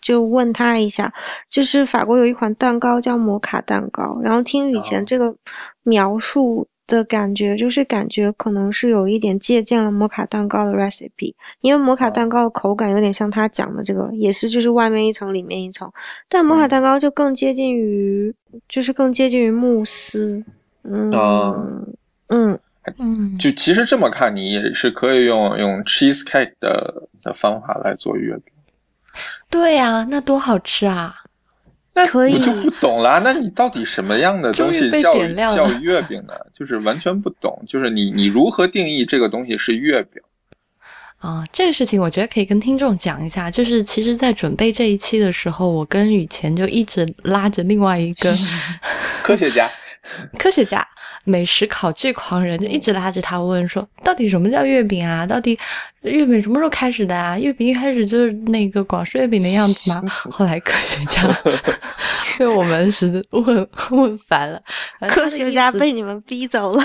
[0.00, 1.12] 就问他一下，
[1.50, 5.34] 就是法国有一款蛋糕叫摩卡蛋糕，然后听以前这个
[5.82, 15.92] 描述的感觉，就是感觉可能是有一点借鉴了摩卡蛋糕的 recipe，因为摩卡蛋糕的口感有点像他讲的这个，也是就是外面一层里面一层，
[16.28, 18.34] 但摩卡蛋糕就更接近于，
[18.68, 20.44] 就是更接近于慕斯，
[20.82, 21.94] 嗯
[22.28, 22.60] 嗯。
[22.98, 28.52] 嗯，就其实这么看，你也是可以用用 cheesecake 的的方法来做月饼。
[29.48, 31.23] 对呀，那多好吃啊！
[31.94, 35.14] 那可以我就不懂了，那你到底什么样的东西叫
[35.54, 36.34] 叫月饼呢？
[36.52, 40.20] 就是完全不懂，就是你你如何定义这个东西是月饼？
[41.18, 43.50] 啊，这个事情我觉得可以跟听众讲一下。
[43.50, 48.30] 就是其实，在准备这一期的时候，我跟雨前就一直拉着另外一个
[49.22, 49.70] 科学家，
[50.38, 50.86] 科学家、
[51.24, 55.26] 美食考据狂人，就一直拉着他问说，到底什么叫月饼啊？
[55.26, 55.58] 到底
[56.02, 57.38] 月饼什么时候开始的啊？
[57.38, 60.02] 月饼一开始就是那个广式月饼的样子吗？
[60.30, 61.22] 后来科学家
[62.38, 64.60] 被我们实在问问烦了，
[65.08, 66.84] 科学家被你们逼走了。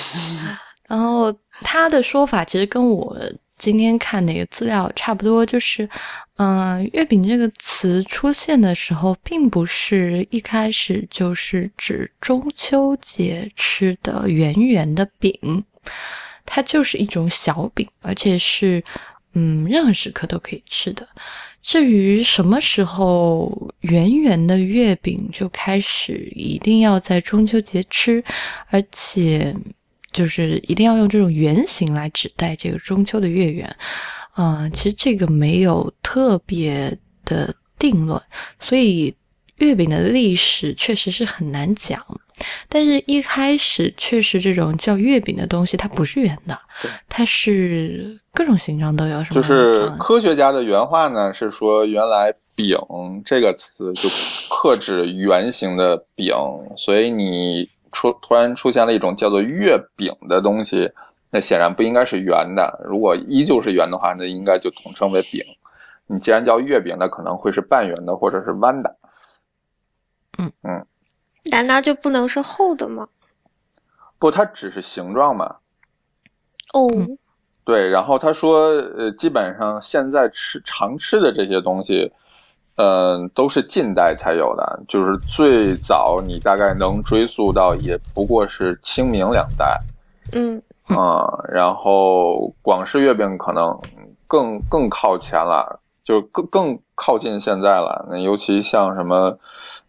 [0.88, 3.16] 然后他的说法其实跟我
[3.58, 5.88] 今天看的一个资料差不多，就是，
[6.36, 15.64] 嗯、月饼这个词出现的时候，并不是一开始就是指中秋节吃的圆圆的饼，
[16.44, 18.84] 它就是一种小饼，而且是
[19.32, 21.06] 嗯任何时刻都可以吃的。
[21.62, 28.22] 至于什么时候圆圆的月饼就开始一定要在中秋节吃，
[28.68, 29.52] 而且
[30.16, 33.76] 就是一定要用这种圆形来指代这个中秋的月圆，
[34.32, 38.18] 啊、其实这个没有特别的定论，
[38.58, 39.14] 所以
[39.56, 42.02] 月饼的历史确实是很难讲。
[42.68, 46.58] 但是，一开始确实这种叫月饼的东西，它不是圆的，
[47.10, 52.78] 它是各种形状都有，什么就是科学家的原话呢，是说原来“饼”
[53.24, 54.08] 这个词就
[54.50, 56.34] 克制圆形的饼，
[56.76, 60.92] 所以你出突然出现了一种叫做月饼的东西，
[61.30, 62.84] 那显然不应该是圆的。
[62.84, 65.42] 如果依旧是圆的话，那应该就统称为饼。
[66.06, 68.98] 你既然叫月饼，那可能会是半圆的或者是弯的。
[70.36, 70.86] 嗯嗯
[71.44, 73.06] 难道就不能是厚的吗？
[74.18, 75.56] 不，它只是形状嘛。
[76.74, 77.16] 哦，嗯
[77.64, 82.12] 对，然后他说，呃，基本上现在吃常吃的这些东西，
[82.76, 89.80] 嗯、都是近代才有的，就是最早你大概能追溯到也不过是清明两代，
[90.32, 93.80] 嗯啊、然后广式月饼可能
[94.26, 98.06] 更更靠前了，就更更靠近现在了。
[98.10, 99.38] 那尤其像什么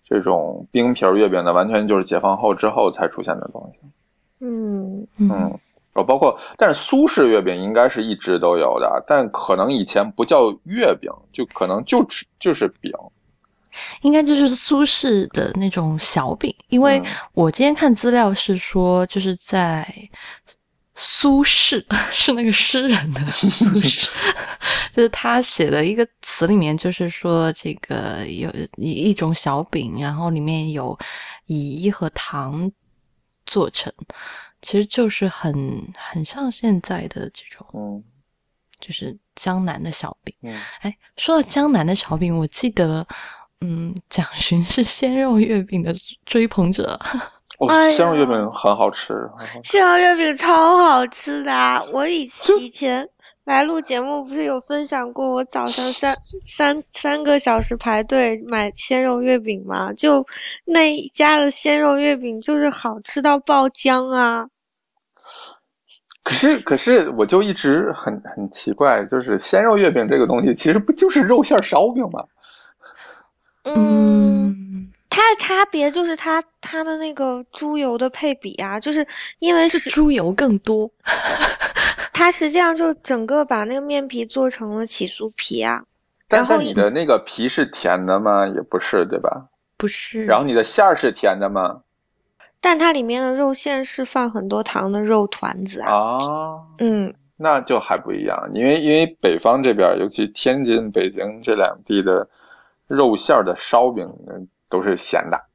[0.04, 3.80] 这种冰皮月饼的，完全就是解放后之后才出现的东西。
[4.40, 5.60] 嗯嗯
[6.04, 12.92] 包括，但是苏式月饼应该是一直都有的，但可能以前不叫月饼，就可能就只就是饼。
[14.02, 19.88] 应该就是苏式的那种小饼，因为嗯我今天看资料是说，就是在
[20.96, 24.08] 苏轼 是那个诗人的 苏轼，
[24.96, 30.98] 就是他写的一个词里面，就是说这个有一一种小饼，然后里面有
[31.48, 32.72] 饴和糖
[33.46, 33.94] 做成，
[34.62, 35.54] 其实就是很
[35.96, 38.04] 很像现在的这种，嗯
[38.80, 40.36] 就是江南的小饼。
[40.44, 43.06] 嗯，哎，说到江南的小饼，我记得，
[43.62, 45.94] 嗯，蒋勋是鲜肉月饼的
[46.26, 47.00] 追捧者。
[47.60, 49.16] 哦鲜肉月饼很好吃，
[49.64, 53.10] 鲜肉月饼超好吃的啊、我以就以前
[53.48, 59.94] 来录节目不是有分享过，我早上三三三个小时排队买鲜肉月饼吗？
[59.94, 60.28] 就
[60.66, 64.50] 那一家的鲜肉月饼就是好吃到爆浆啊！
[66.24, 72.26] 可是可是我就一直很很奇怪，就是鲜肉月饼这个东西，其实不就是肉馅儿烧饼吗？
[73.64, 79.08] 嗯，嗯，它的差别就是它它的那个猪油的配比啊，就是
[79.40, 80.92] 因为是是猪油更多。
[82.28, 85.86] 它实际上就整个把那个面皮做成了起酥皮啊。
[86.28, 88.46] 但然后但你的那个皮是甜的吗？
[88.46, 89.46] 也不是，对吧？
[89.78, 91.84] 不是，然后你的馅儿是甜的吗？
[92.60, 95.90] 但它里面的肉馅是放很多糖的肉团子啊。
[95.90, 96.20] 啊，
[96.80, 102.28] 嗯，那就还不一样，因为因为北方这边，尤其天津、北京这两地的
[102.88, 105.46] 肉馅儿的烧饼嗯都是咸的。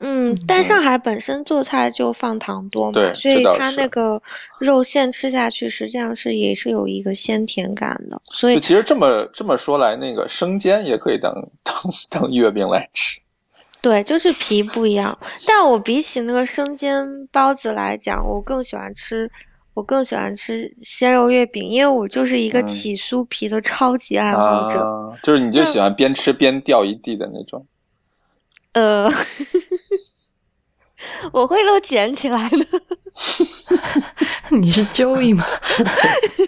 [0.00, 4.22] 嗯，但上海本身做菜就放糖多嘛，对所以它那个
[4.58, 8.22] 肉馅吃下去实际上是也是有一个鲜甜感的。
[8.24, 11.74] 所以其实这么这么说来，那个生煎也可以当当
[12.08, 13.18] 当月饼来吃。
[13.80, 15.18] 对，就是皮不一样。
[15.46, 19.30] 但我比起那个生煎包子来讲，我更喜欢吃，
[19.74, 24.80] 我更喜欢吃鲜肉月饼，因为我就是一个嗯起酥皮的超级爱好者。
[24.80, 27.66] 啊，就是你就喜欢边吃边掉一地的那种。
[28.78, 29.10] 呃，
[31.32, 32.66] 我会都捡起来的。
[34.56, 35.44] 你是 Joey 吗？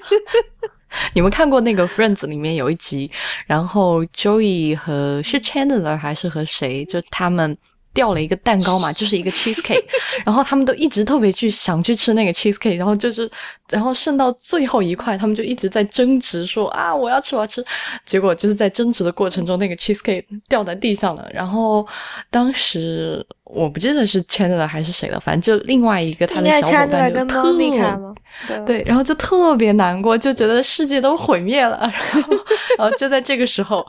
[1.12, 3.10] 你们看过那个 Friends 里面有一集，
[3.46, 6.84] 然后 Joey 和是 Chandler 还是和谁？
[6.84, 7.56] 就他们
[7.92, 9.84] 掉了一个蛋糕嘛， 就是一个 cheesecake，
[10.24, 13.30] 然后他们都一直特别去想去吃那个 cheesecake，然后就是，
[13.70, 17.64] 然后剩到最后一块，他们就一直在争执说啊我要吃我要吃，
[18.04, 21.86] 结果就是在争执的过程中，那个 cheesecake 掉在地上了，然后
[22.30, 27.52] 当时我不记得是 Chandler 还是谁了，反正就另外一个他的小伙伴就特
[27.98, 28.14] 吗？
[28.46, 28.58] 对。
[28.64, 31.78] 对，然后就特别难过，就觉得世界都毁灭了，
[32.12, 32.32] 然后，
[32.78, 33.84] 然后就在这个时候，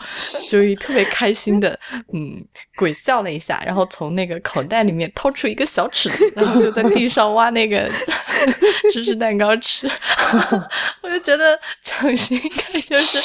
[0.49, 1.78] 周瑜特别开心的，
[2.14, 2.36] 嗯，
[2.76, 7.91] 鬼笑了一下，然后从那个口袋里面掏出一个小尺子，然后就在地上挖那个
[8.93, 9.85] 芝士蛋糕吃，
[11.03, 13.19] 我就觉得蒋勋应该就是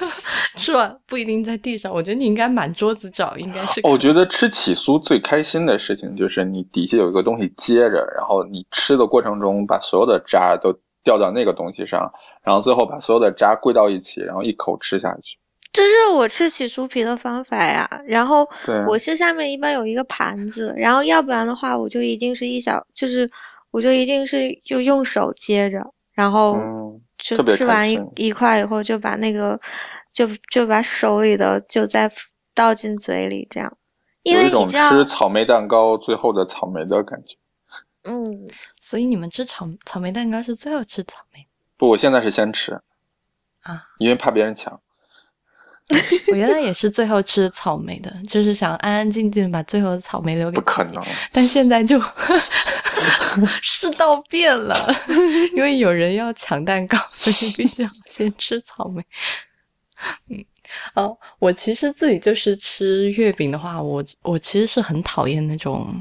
[0.56, 3.80] 吃完不一定在地上，我觉得你应该满桌子找，应该是。
[3.84, 12.12] 我觉得吃起酥最开心的事情就是你底下有一个东西接着，然后你吃的过程中把所有的渣都掉到那个东西上，
[12.44, 15.38] 然后最后把所有的渣归到一起，然后一口吃下去。
[15.72, 18.02] 这是我吃起酥皮的方法呀。
[18.06, 18.48] 然后
[18.86, 23.30] 我是下面一般有一个盘子，然后要不然的话，我就一定是一小，就是
[23.70, 29.60] 我就一定是就用手接着，然后嗯，就吃完一心一块以后，就把那个
[30.12, 32.10] 就就把手里的就再
[32.54, 33.78] 倒进嘴里，这样。
[34.22, 37.36] 因为有一种你知道，吃草莓蛋糕最后的草莓的感觉。
[38.04, 38.46] 嗯，
[38.78, 41.46] 所以你们吃草草莓蛋糕是最后吃草莓
[41.78, 42.82] 不，我现在是先吃，
[43.62, 43.84] 啊？
[43.98, 44.81] 因为怕别人抢。
[46.32, 50.64] 我原来也是最后吃草莓的，就是想安安静静把最后的草莓留给自己。
[50.64, 52.00] 不可能，但现在就
[53.60, 54.94] 世道变了，
[55.56, 59.04] 因为有人要抢蛋糕，所以必须要先吃草莓。
[60.30, 60.44] 嗯，
[60.94, 65.92] 哦，我其实自己就是吃月饼的话，我我其实是很讨厌那种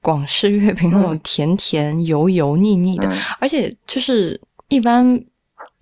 [0.00, 3.18] 广式月饼那种甜甜油油腻腻的，嗯。
[3.40, 5.22] 而且就是一般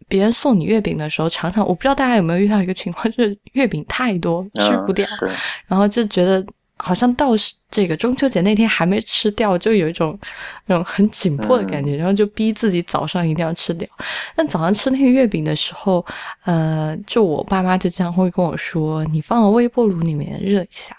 [0.08, 5.30] 别人送你月饼的时候，常常我不知道大家有没有遇到一个情况，就是月饼太多吃不掉，嗯、
[5.66, 6.44] 然后就觉得
[6.76, 7.32] 好像到
[7.70, 10.18] 这个中秋节那天还没吃掉，就有一种
[10.66, 13.86] 那种很紧迫的感觉，然后就逼自己早上一定要吃掉。
[14.34, 16.04] 但早上吃那个月饼的时候，
[16.44, 20.96] 呃，就我爸妈就经常会跟我说，你放到微波炉里面热一下，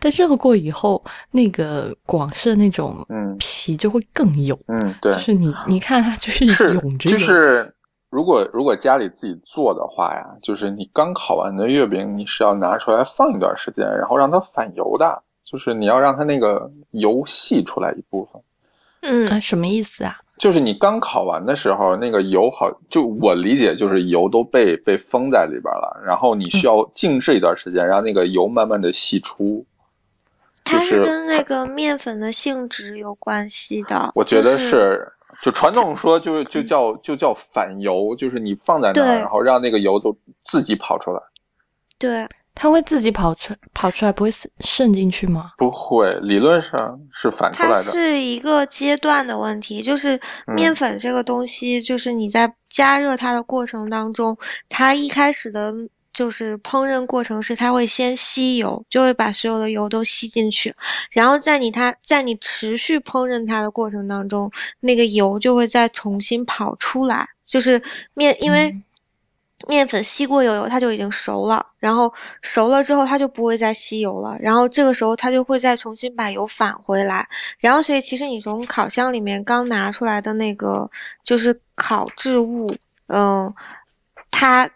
[0.00, 3.36] 但热过以后，那个广式的那种嗯。
[3.38, 7.70] 皮就会更油，嗯，对，就是你你看它就是是涌着油，就是
[8.10, 18.42] 如果如果家里自己做的话呀，就是你刚烤完的月饼，你是要拿出来放一段时间，然后让它反油的，就是你要让它那个油析出来一部分。
[19.02, 20.16] 嗯啊，什么意思啊？
[20.38, 29.66] 就是你刚烤完的时候，那个油好，就我理解就是油都被被封在里边了，然后你需要静置一段时间，让那个油慢慢的析出。
[30.64, 34.12] 它就是跟那个面粉的性质有关系的。
[34.14, 35.12] 我觉得就是是，
[35.42, 41.20] 就传统说就就叫就叫反油，就是你放在那儿，然后让那个油都自己跑出来。
[41.98, 45.52] 对，它会自己跑出跑出来，不会渗渗进去吗？
[45.56, 47.84] 不会，理论上是反出它来的。
[47.84, 55.72] 它是一个阶段的问题，就是面嗯粉这个东西，就是你在加热它的过程当中，它一开始的
[56.18, 60.74] 就是烹饪过程是它会先吸油，就会把所有的油都吸进去，
[61.12, 64.50] 然后在你它在你持续烹饪它的过程当中，
[64.80, 68.70] 那个油就会再重新跑出来，就是面因为。
[68.70, 68.82] 嗯
[69.66, 80.92] 面粉吸过油，它就已经熟了，然后熟了之后它就不会再吸油了，然后这个时候它就会再重新把油返回来，然后所以其实你从烤箱里面刚拿出来的那个
[81.24, 82.68] 就是烤制物，
[83.08, 83.52] 嗯，
[84.30, 84.70] 它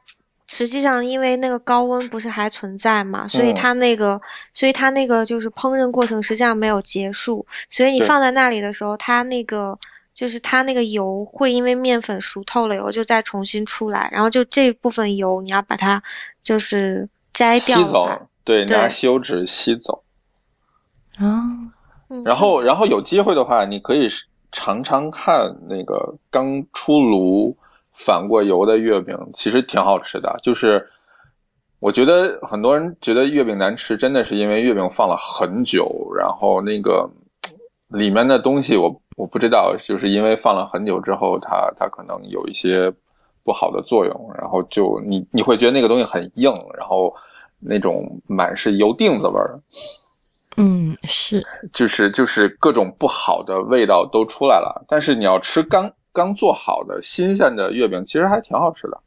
[0.53, 3.55] 实际上因为那个高温不是还存在嘛，所以嗯。
[3.55, 4.21] 它那个，
[4.53, 9.79] 所以它那个就是烹饪过程实际上没有结束，所以你放在那里的时候，它那个。
[10.15, 16.03] 就是它那个油会因为面粉熟透了以后就再重新出来，然后就这部分油你要把它
[16.43, 20.03] 就是摘掉吸走，对，拿吸油纸吸走。
[21.17, 21.49] 啊，
[22.11, 22.25] 嗯。
[22.25, 24.07] 然后，然后有机会的话，你可以
[24.53, 27.57] 尝尝看那个刚出炉
[28.05, 30.39] 反过油的月饼，其实挺好吃的。
[30.43, 30.89] 就是
[31.79, 37.11] 我觉得很多人觉得月饼难吃，真的是因为月饼放了很久，然后那个
[37.89, 42.93] 里面的东西我我不知道，就是因为放了很久之后，它它可能有一些
[43.45, 47.15] 不好的作用，然后就你你会觉得那个东西很硬，然后
[47.59, 49.61] 那种满是油锭子味儿。
[50.57, 51.43] 嗯，是，
[51.73, 54.85] 就是就是各种不好的味道都出来了。
[54.87, 59.01] 但是你要吃刚刚做好的新鲜的月饼，其实还挺好吃的。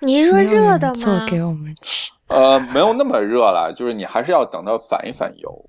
[0.00, 1.26] 你是说热的吗做吗？
[1.28, 2.10] 给我们吃。
[2.26, 5.68] 呃，没有那么热了，就是你还是要等它反一反油。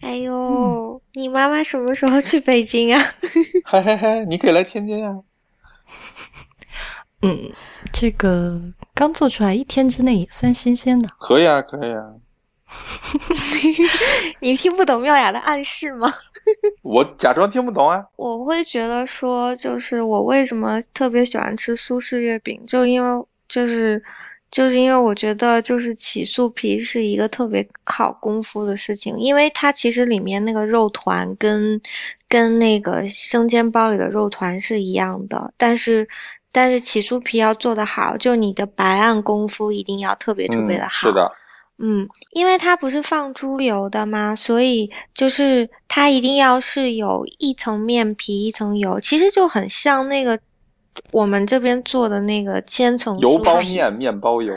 [0.00, 3.02] 哎呦，你妈妈什么时候去北京啊？
[3.64, 5.20] 嘿嘿嘿，你可以来天津啊。
[7.22, 7.52] 嗯，
[7.92, 8.60] 这个
[8.94, 11.08] 刚做出来一天之内也算新鲜的。
[11.18, 12.14] 可以啊，可以啊。
[14.40, 16.12] 你听不懂妙雅的暗示吗？
[16.82, 18.04] 我假装听不懂啊。
[18.16, 24.02] 我会觉得说，就是我为什么特别喜欢吃苏式月饼，就因为就是
[24.50, 31.80] 就是因为我觉得就是起酥皮是一个特别考功夫的事情，因为它其实里面那个肉团跟
[32.28, 36.08] 跟那个生煎包里的肉团是一样的，但是
[36.52, 40.90] 但是起酥皮要做得好，就你的白案功夫一定要特别特别的嗯，好。
[40.90, 41.30] 是的，
[41.82, 50.38] 嗯，因为它不是放猪油的吗，所以就是它一定要是有一层面皮一层油，其实就很像那个
[51.10, 54.54] 我们这边做的那个千层油包面，面包油。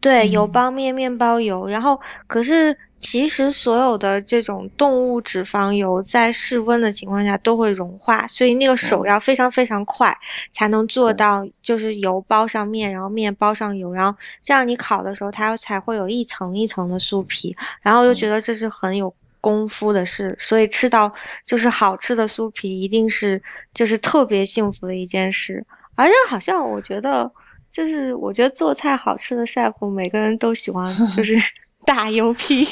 [0.00, 9.08] 对，油嗯包面、面包油，然后可是其实所有的这种动物脂肪油在室温的情况下都会融化，所以那个手嗯。
[9.08, 10.18] 要非常非常快
[10.50, 21.12] 才能做嗯到，就是油包上面，然后面包上油，然后这样你烤的时候它才会有一层一层的酥皮，然后就觉得这是很有功夫的事，所以吃到
[21.44, 23.42] 就是好吃的酥皮一定是
[23.74, 27.32] 就是特别幸福的一件事，而且好像我觉得。
[27.68, 31.36] 就是我觉得做菜好吃的 chef 每个人都喜欢，就是
[31.86, 32.66] 大油皮。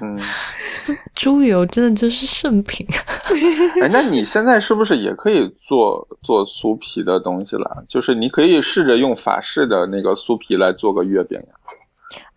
[0.00, 0.18] 嗯，
[0.84, 2.84] 猪猪油真的就是圣品。
[3.80, 7.84] 哎，那你现在是不是也可以做做酥皮的东西了？
[7.88, 11.54] 就是你可以试着用法式的那个酥皮来做个月饼呀。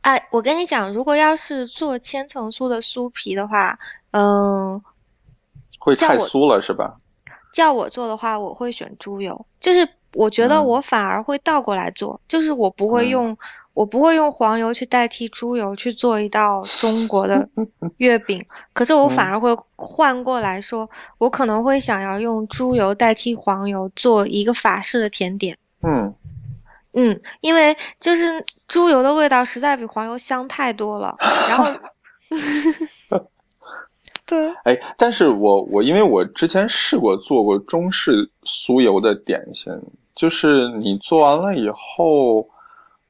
[0.02, 3.80] 哎，我跟你讲，如果要是做千层酥的酥皮的话，
[4.12, 4.82] 嗯、
[5.80, 6.98] 会太酥了是吧？
[7.52, 9.48] 叫我做的话，我会选猪油。
[9.60, 13.38] 就是我觉得嗯我反而会倒过来做，就是我不会嗯用、
[13.78, 17.48] 我不会用黄油去代替猪油去做一道中国的
[17.98, 19.34] 月饼，可是我反嗯。
[19.34, 25.60] 而会换过来说，我可能会想要用猪油代替黄油做一个法式的甜点。
[25.84, 26.16] 嗯，
[26.94, 31.16] 嗯，因为就是猪油的味道实在比黄油香太多了，
[31.48, 31.70] 然后，
[34.26, 39.72] 对，哎，但是我我因为我之前试过做过中式酥油的点心，
[40.16, 42.50] 就是你做完了以后，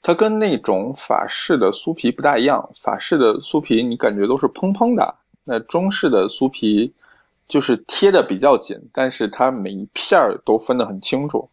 [0.07, 2.69] 它跟那种法式的酥皮不大一样。
[2.81, 6.93] 法式的酥皮你感觉都是蓬蓬的，那中式的酥皮
[7.49, 11.49] 就是贴的比较紧，但是它每一片儿都分得很清楚。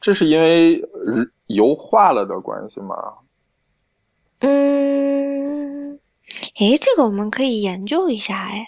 [0.00, 2.94] 这是因为呃油化了的关系吗？
[4.42, 5.98] 嗯，
[6.60, 8.66] 诶，这个我们可以研究一下，诶，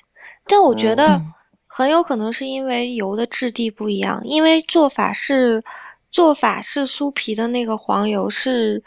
[0.49, 1.33] 但我觉得嗯
[1.68, 5.62] 很有可能是因为油的质地不一样，因为做法式
[6.11, 8.83] 做法式酥皮的那个黄油是，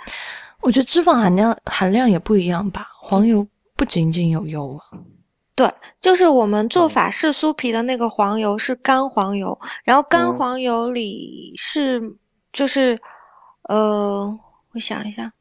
[0.62, 2.88] 我觉得脂肪含量含量也不一样吧。
[3.00, 5.00] 黄油不仅仅有油啊，
[5.56, 12.16] 对，就是我们做嗯法式酥皮的那个黄油是干黄油，然后干嗯黄油里是
[12.52, 13.00] 就是，
[13.64, 14.40] 呃，
[14.74, 15.34] 我想一下，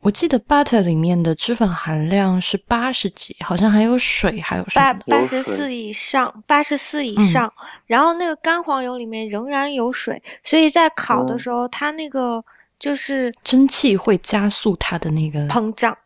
[0.00, 4.94] 我记得 butter 里面的脂肪含量是八十几，好像还有水，还有什八。
[4.94, 7.26] 八十四以上，八十四以嗯。
[7.28, 7.52] 上，
[7.86, 11.38] 然后那个干黄油里面仍然有水，所以在烤的嗯。
[11.38, 12.42] 时候，它那个
[12.78, 15.96] 就是蒸汽会加速它的那个膨胀。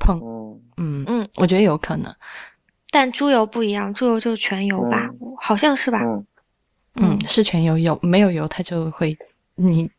[0.00, 2.14] 膨，嗯，嗯嗯，我觉得有可能。
[2.90, 6.00] 但猪油不一样，猪油就是全油吧，好像是吧？
[6.02, 6.26] 嗯，
[6.94, 9.16] 嗯，是全油，有没有油它就会，
[9.54, 9.90] 你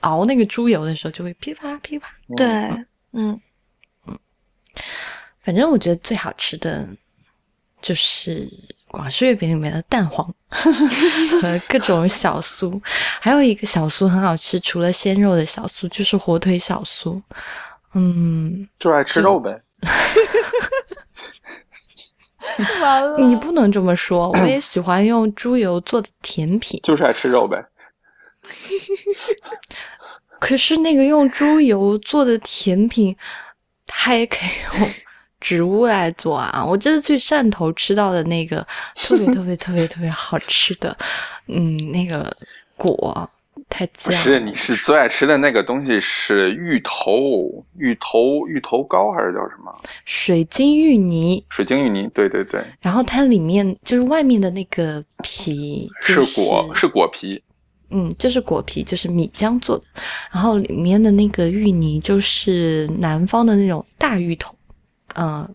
[0.00, 2.08] 熬那个猪油的时候就会噼啪噼啪。
[2.28, 2.86] 嗯对，嗯，
[5.40, 6.88] 反正我觉得最好吃的
[7.82, 8.48] 就是
[8.88, 10.26] 广式月饼里面的蛋黄
[11.42, 12.80] 和各种小酥，
[13.20, 17.20] 还有一个小酥很好吃，除了鲜肉的小酥就是火腿小酥。
[17.92, 19.60] 嗯，就爱吃肉呗。
[22.80, 26.80] 完了你不能这么说，我也喜欢用猪油做的甜品。
[26.82, 27.64] 就是爱吃肉呗。
[30.44, 33.16] 可是那个用猪油做的甜品，
[33.86, 34.90] 它也可以用
[35.40, 36.62] 植物来做啊！
[36.62, 38.58] 我这次去汕头吃到的那个
[38.94, 40.94] 特别 特别特别特别好吃的，
[41.48, 42.30] 嗯，那个
[42.76, 43.30] 果
[43.70, 44.12] 太不酱。
[44.12, 49.74] 是，你是最爱吃的那个东西是芋头，芋头芋头糕还是叫什么？
[50.04, 57.42] 水晶芋泥，水晶芋泥，对对对，然后它里面就是外面的那个皮、就是果是果皮，
[57.94, 59.84] 嗯，就是果皮，就是米浆做的，
[60.32, 64.54] 然后里面的那个芋泥就是南方的那种大芋头，
[65.14, 65.48] 嗯、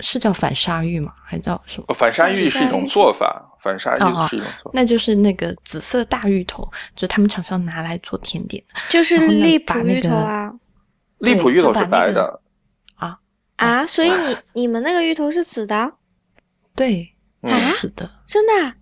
[0.00, 1.14] 是叫反沙芋吗？
[1.24, 1.94] 还叫什么？
[1.94, 4.70] 反沙芋是一种做法，反沙芋是一种做法。
[4.74, 6.62] 那就是那个紫色大芋头，
[6.94, 8.80] 就是他们常常拿来做甜点的。
[8.90, 10.52] 就是荔浦芋头啊，
[11.18, 12.40] 荔浦芋头是白的。
[12.96, 13.18] 啊
[13.56, 13.86] 啊！
[13.86, 15.92] 所以你你们那个芋头是紫的？
[16.76, 17.50] 对，啊，
[17.80, 18.74] 紫的，真的。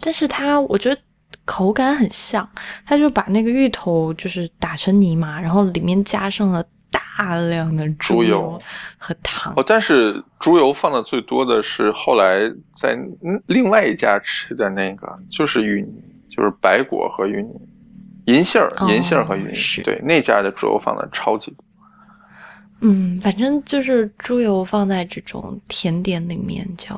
[0.00, 1.00] 但是它，我觉得
[1.44, 2.48] 口感很像，
[2.86, 8.60] 他就把那个芋头就是打成泥嘛，然后里面加上了大量的猪油
[8.96, 9.52] 和糖。
[9.56, 12.40] 哦，但是猪油放的最多的是后来
[12.76, 12.96] 在
[13.46, 17.50] 另外一家吃的那个，就是芋泥，就是白果和芋泥，
[18.26, 21.64] 银杏儿、银杏儿和芋泥，对，那家的猪油放的超级多。
[22.80, 26.88] 嗯，反正就是猪油放在这种甜点里面就。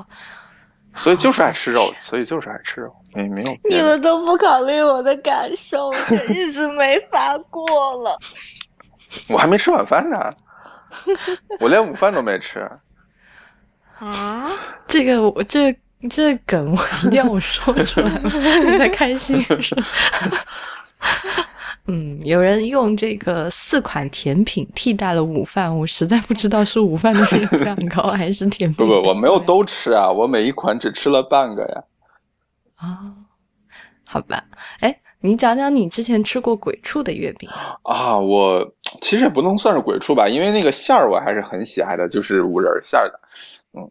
[0.97, 3.57] 所以就是爱吃肉， 所以就是爱吃肉，没没有。
[3.68, 8.18] 你们都不考虑我的感受，这日子没法过了。
[9.28, 10.18] 我还没吃晚饭呢，
[11.61, 12.61] 我连午饭都没吃。
[13.99, 14.49] 啊？
[14.88, 15.74] 这个我这
[16.11, 18.11] 这梗我一定要我说出来，
[18.64, 19.84] 你才开心是吧？
[21.87, 28.87] 嗯，有人用这个四款甜品替代了午饭，我实在不知道是午饭的热量 高还是甜品。
[28.87, 31.85] 不不，我没有都吃啊，我每一款只吃了半个呀。
[32.76, 33.14] 啊，
[34.09, 34.43] 好吧，
[34.80, 37.51] 哎，你讲讲你之前吃过鬼畜的月饼
[37.82, 38.18] 啊？
[38.18, 38.72] 我
[39.03, 43.20] 其实也不能算是鬼畜吧，因为那个馅儿我还是很喜爱的，就是五仁馅儿的。
[43.74, 43.91] 嗯，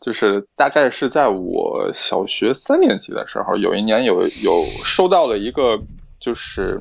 [0.00, 5.76] 就是大概是在我小学三年级的时候，有一年有有收到了一个
[6.20, 6.80] 就是。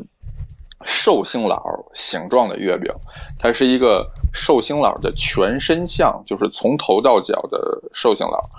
[0.86, 2.91] 寿星老形状的月饼，
[3.39, 8.49] 它是一个寿星老的全身像，就是从头到脚的寿星老，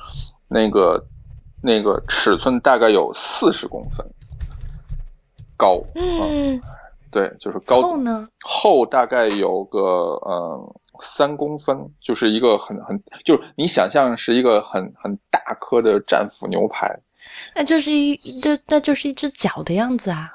[0.49, 1.07] 那个
[1.63, 4.07] 那个尺寸大概有四十公分
[5.57, 6.61] 高，嗯，
[7.11, 9.81] 对，就是高厚呢，厚大概有个
[10.29, 17.01] 嗯三公分，就是一个很很就是你想象是一个很很大颗的战斧牛排。
[17.55, 20.33] 那就是一，那那就是一只脚的样子啊！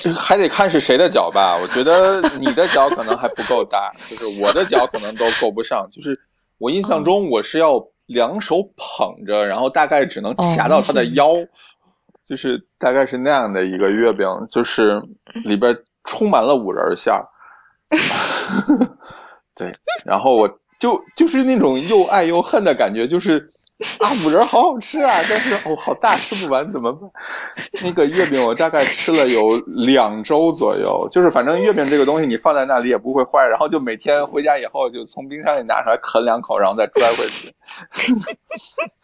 [0.00, 1.56] 这还得看是谁的脚吧？
[1.60, 5.88] 我觉得你的脚可能还不够大，就是我的脚可能都够不上。
[5.92, 6.18] 就是
[6.58, 11.34] 我印象中我是要两手捧着，然后大概只能掐到他的腰，
[12.26, 15.02] 就是大概是那样的一个月饼，就是
[15.44, 17.26] 里边充满了五仁馅儿。
[19.54, 19.72] 对，
[20.04, 23.50] 然后我就就是那种又爱又恨的感觉，就是。
[23.98, 25.20] 啊，五仁好好吃啊！
[25.28, 27.10] 但是哦，好大，吃不完怎么办？
[27.82, 37.52] 那个月饼我大概吃了有两周左右，就是反正月饼这个东西你放在那里也不会坏，然后就每天回家以后就从冰箱里拿出来啃两口，然后再拽回去。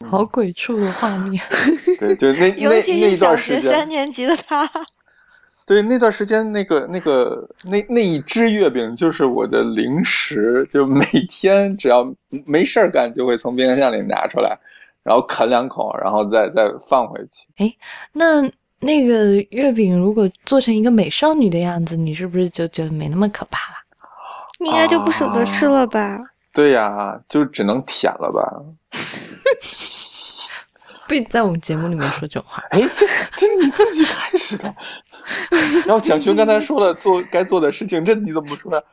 [0.09, 1.43] 好鬼畜的画面。
[1.99, 4.71] 对，就那那那一段时间，三年级的他。
[5.71, 12.13] 对，那段时间那个那个那那一只月饼就是我的零食，就每天只要
[12.45, 14.59] 没事儿干，就会从冰箱里拿出来，
[15.05, 17.47] 然后啃两口，然后再再放回去。
[17.59, 17.73] 哎，
[18.13, 18.43] 那
[18.81, 23.77] 那个月饼如果做成一个美少女的样子，你是不是就觉得没那么可怕了？
[24.67, 26.19] 应该就不舍得吃了吧？
[26.53, 28.61] 对呀，就只能舔了吧。
[31.19, 32.63] 不在我们节目里面说这种话。
[32.71, 33.07] 哎，这
[33.37, 34.73] 这你自己开始的。
[35.85, 38.85] 然后蒋勋刚才说了做该做的事情，这你怎么不说？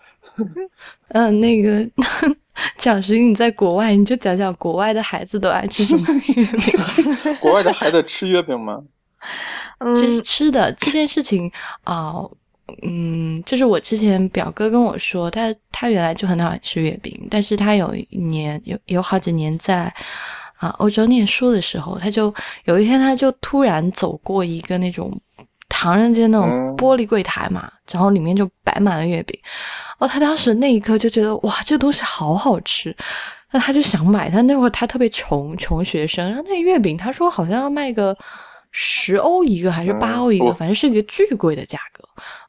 [1.09, 1.87] 嗯，那个
[2.77, 7.35] 蒋勋，你在国外，你就讲讲国外的孩子都爱吃什么月饼。
[7.39, 8.81] 国外的孩子吃月饼吗？
[9.95, 11.51] 其实吃的这件事情
[11.83, 12.15] 啊，
[12.83, 19.93] 嗯，就是我之前表哥跟我说，他他原来就很讨厌吃月饼，但是他有一年有有好几年在。
[20.57, 22.33] 啊，欧洲念书的时候，他就
[22.65, 25.11] 有一天，他就突然走过一个那种
[25.69, 29.39] 唐人街那种玻璃柜台嘛，然后里面就摆满了月饼。
[29.99, 32.95] 哦，他当时那一刻就觉得哇，这东西好好吃，
[33.51, 34.29] 那他就想买。
[34.29, 38.17] 他那会儿他特别穷，穷学生，然后那月饼他说好像要卖个
[38.71, 42.03] 十欧一个还是八欧一个，反正是一个巨贵的价格。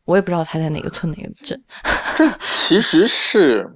[0.04, 1.60] 我也不知道他在哪个村哪个镇。
[2.16, 3.70] 这其实是。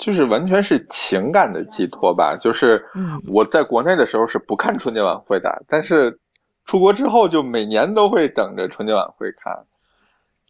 [0.00, 2.36] 就是完全是情感的寄托吧。
[2.36, 2.86] 就是
[3.28, 6.18] 我在国内的时候是不看春节晚会的，但是
[6.64, 9.66] 出国之后就每年都会等着春节晚会看。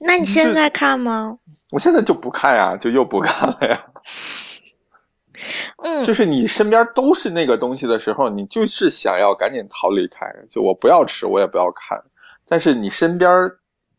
[0.06, 1.38] 那你现在看吗？
[1.70, 3.84] 我现在就不看呀，就又不看了呀。
[5.76, 10.34] 嗯， 就是你身边都是那个东西的时候，你就是想要赶紧逃离开。
[10.48, 12.04] 就我不要吃，我也不要看。
[12.48, 13.50] 但是你身边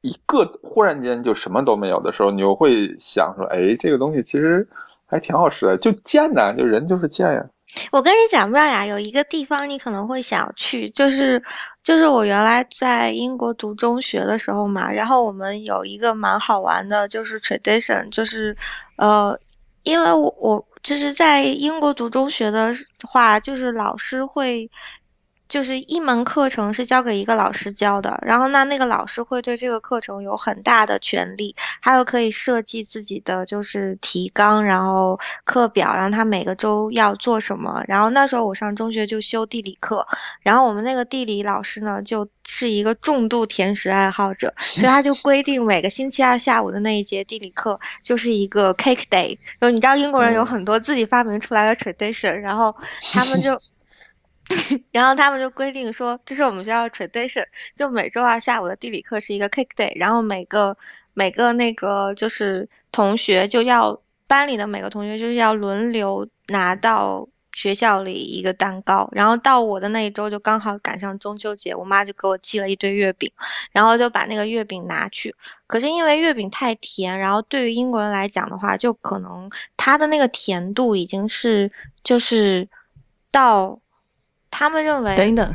[0.02, 4.68] 一个忽然间就什么都没有的时候，你又会想说：哎，这个东西其实。
[5.12, 7.46] 还挺好吃的，就贱呐，就人就是贱呀。
[7.92, 11.44] 我跟你讲，妙雅有一个地方你可能会想去，就是
[11.84, 18.58] 就是我原来在英国读中学的时候嘛，然后我们有一个蛮好玩的，就是 tradition，就是
[18.96, 19.38] 呃，
[19.84, 22.72] 因为我我就是在英国读中学的
[23.08, 24.72] 话，就是老师会。
[25.52, 37.84] 就是一门课程是交给一个老师教的，然后那那个老师会对这个课程有很大的权利，还有可以设计自己的就是提纲，然后课表，然后他每个周要做什么。
[37.86, 40.08] 然后那时候我上中学就修地理课，
[40.40, 49.38] 然后我们那个地理老师呢就是一个重度甜食爱好者，所以他就规定每个星期二下午的那一节地理课就是一个 cake day。
[49.60, 52.74] 然后你知道英国人有很多自己发明出来的 tradition，然后
[53.12, 53.60] 他们就。
[54.92, 57.46] 然后他们就规定说，这是我们学校 tradition，
[57.76, 60.78] 就每周二下午的地理课是一个 cake day，然后每个
[61.14, 73.32] 每个那个就是同学就要班里的每个同学就是要轮流拿到学校里一个蛋糕，然后到我的那一周就刚好赶上中秋节，我妈就给我寄了一堆月饼，
[73.72, 75.36] 然后就把那个月饼拿去，
[75.68, 81.72] 可是因为月饼太甜，然后对于英国人来讲的话，就可能它的那个甜度已经是
[82.04, 82.70] 就是
[83.32, 83.80] 到。
[84.52, 85.52] 他们认为，等一等，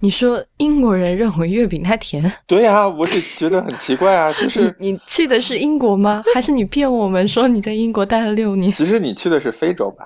[0.00, 2.30] 你说英国人认为月饼太甜？
[2.46, 6.22] 对呀，我是觉得很奇怪啊， 就是你去的是英国吗？
[6.34, 8.70] 还是你骗我们说你在英国待了六年？
[8.72, 10.04] 其实你去的是非洲吧？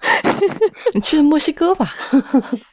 [0.94, 1.88] 你去的墨西哥吧？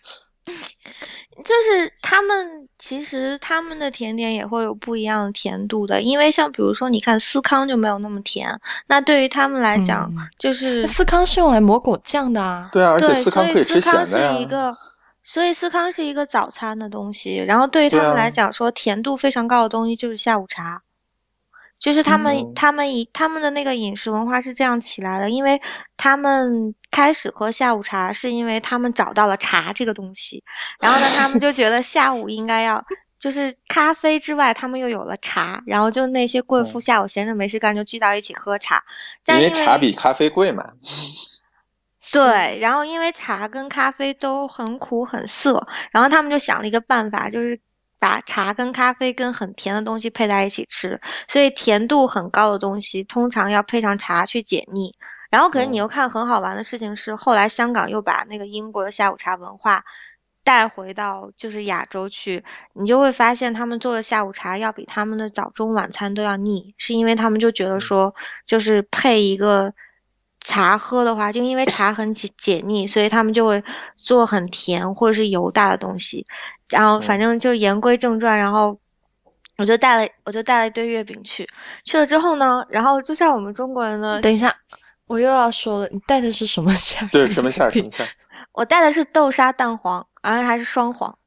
[1.47, 12.69] 就是他们其实他们的甜点也会有不一样的甜度的，因为像比如说你看司康就没有那么甜，那对于他们来讲就是司康是用来抹果酱的啊。
[12.73, 14.77] 对啊，对，所以司康可以吃咸的呀。
[15.23, 20.83] 所以司康是一个早餐的东西，然后对于他们来讲，说甜度非常高的东西就是下午茶，
[21.79, 25.61] 就是他们他们以他们的那个饮食文化是这样起来的，因为
[25.95, 30.43] 他们开始喝下午茶是因为他们找到了茶这个东西，
[30.79, 32.85] 然后呢，他们就觉得下午应该要
[33.19, 38.83] 就是咖啡之外，他们又有了茶，然后就那些贵妇下午闲着没事干就聚到一起喝茶，
[39.27, 40.73] 因为茶比咖啡贵嘛。
[42.09, 47.59] 对，然后因为茶跟咖啡都很苦很涩，然后他们就想了一个办法，就是
[47.99, 54.95] 把茶跟咖啡跟很甜的东西配在一起吃，所以甜度很高的东西通常要配上茶去解腻。
[55.29, 59.83] 然后可是你又看很好玩的事情是，后来香港又把那个英国的下午茶文化
[60.43, 62.43] 带回到就是亚洲去，
[62.73, 69.73] 你就会发现他们做的下午茶要比他们的早中晚餐都要腻，是因为他们就觉得说就是配一个。
[70.39, 73.63] 茶喝的话，就因为茶很解解腻，所以他们就会
[73.97, 76.25] 做很甜或者是油大的东西。
[76.69, 78.79] 然后反正就言归正传，然后
[79.57, 81.47] 我就带了我就带了一堆月饼去。
[81.83, 84.51] 去了之后呢，然后就像我们中国人的，等一下，
[85.07, 87.07] 我又要说了，你带的是什么馅？
[87.09, 87.69] 对，什么馅？
[87.71, 88.07] 什么馅？
[88.53, 91.17] 我带的是豆沙蛋黄，而且还是双黄。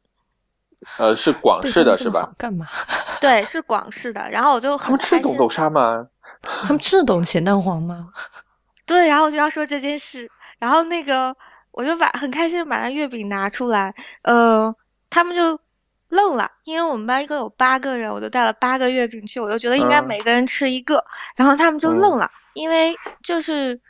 [0.99, 2.33] 呃，是广式的是吧？
[2.39, 2.67] 干嘛？
[3.21, 4.31] 对，是广式的。
[4.31, 6.07] 然后我就很他们吃懂豆沙吗？
[6.43, 8.09] 他们吃得懂咸蛋黄吗？
[8.87, 11.37] 对，然后我就要说这件事，然后那个
[11.71, 14.75] 我就把很开心的把那月饼拿出来，呃，
[15.11, 15.61] 他们就
[16.09, 21.05] 愣了，因为我们班一共有八个人，我就带了八个月饼去，我就觉得应该每个人吃一个，
[21.37, 23.81] 然后他们就愣了，因为就是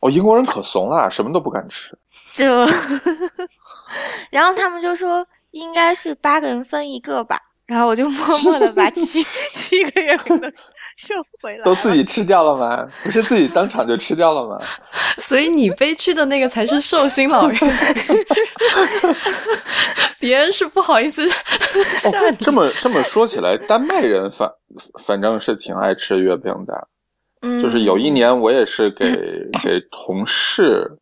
[0.00, 1.98] 哦，英国人可怂了，什么都不敢吃，
[2.34, 2.66] 就，
[4.30, 9.22] 然后他们就说应该是八个人分一个吧，然后我就 默默的把七
[9.54, 10.52] 七个月饼的。
[10.96, 12.84] 收回来都自己吃掉了吗？
[13.04, 14.58] 不是自己当场就吃掉了吗？
[15.18, 17.60] 所以你悲剧的那个才是寿星老人，
[20.18, 21.28] 别人是不好意思
[21.98, 22.36] 吓你。
[22.38, 24.50] 这么这么说起来，丹麦人反
[25.04, 26.88] 反正是挺爱吃月饼的。
[27.42, 29.06] 嗯，就是有一年我也是给
[29.62, 30.98] 给同事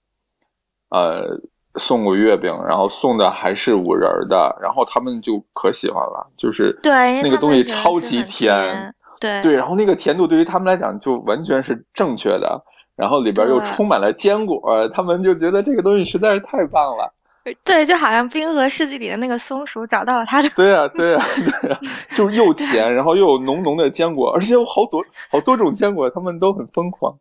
[0.90, 1.40] 呃
[1.78, 8.94] 送过月饼，然后送的还是五仁的，然后他们就可喜欢了，就是对那个东西超级甜。
[9.18, 12.64] 对对，然后那个甜度对于他们来讲就完全是正确的，
[12.96, 14.60] 然后里边又充满了坚果，
[14.92, 17.14] 他们就觉得这个东西实在是太棒了。
[17.64, 20.48] 对，就好像《冰河世纪》里的那个松鼠找到了它的。
[20.50, 21.22] 对呀， 对呀，
[21.62, 21.78] 对呀，
[22.16, 27.18] 就是又甜，然后又有浓浓的坚果，而且有好多好多种坚果，他们都很疯狂。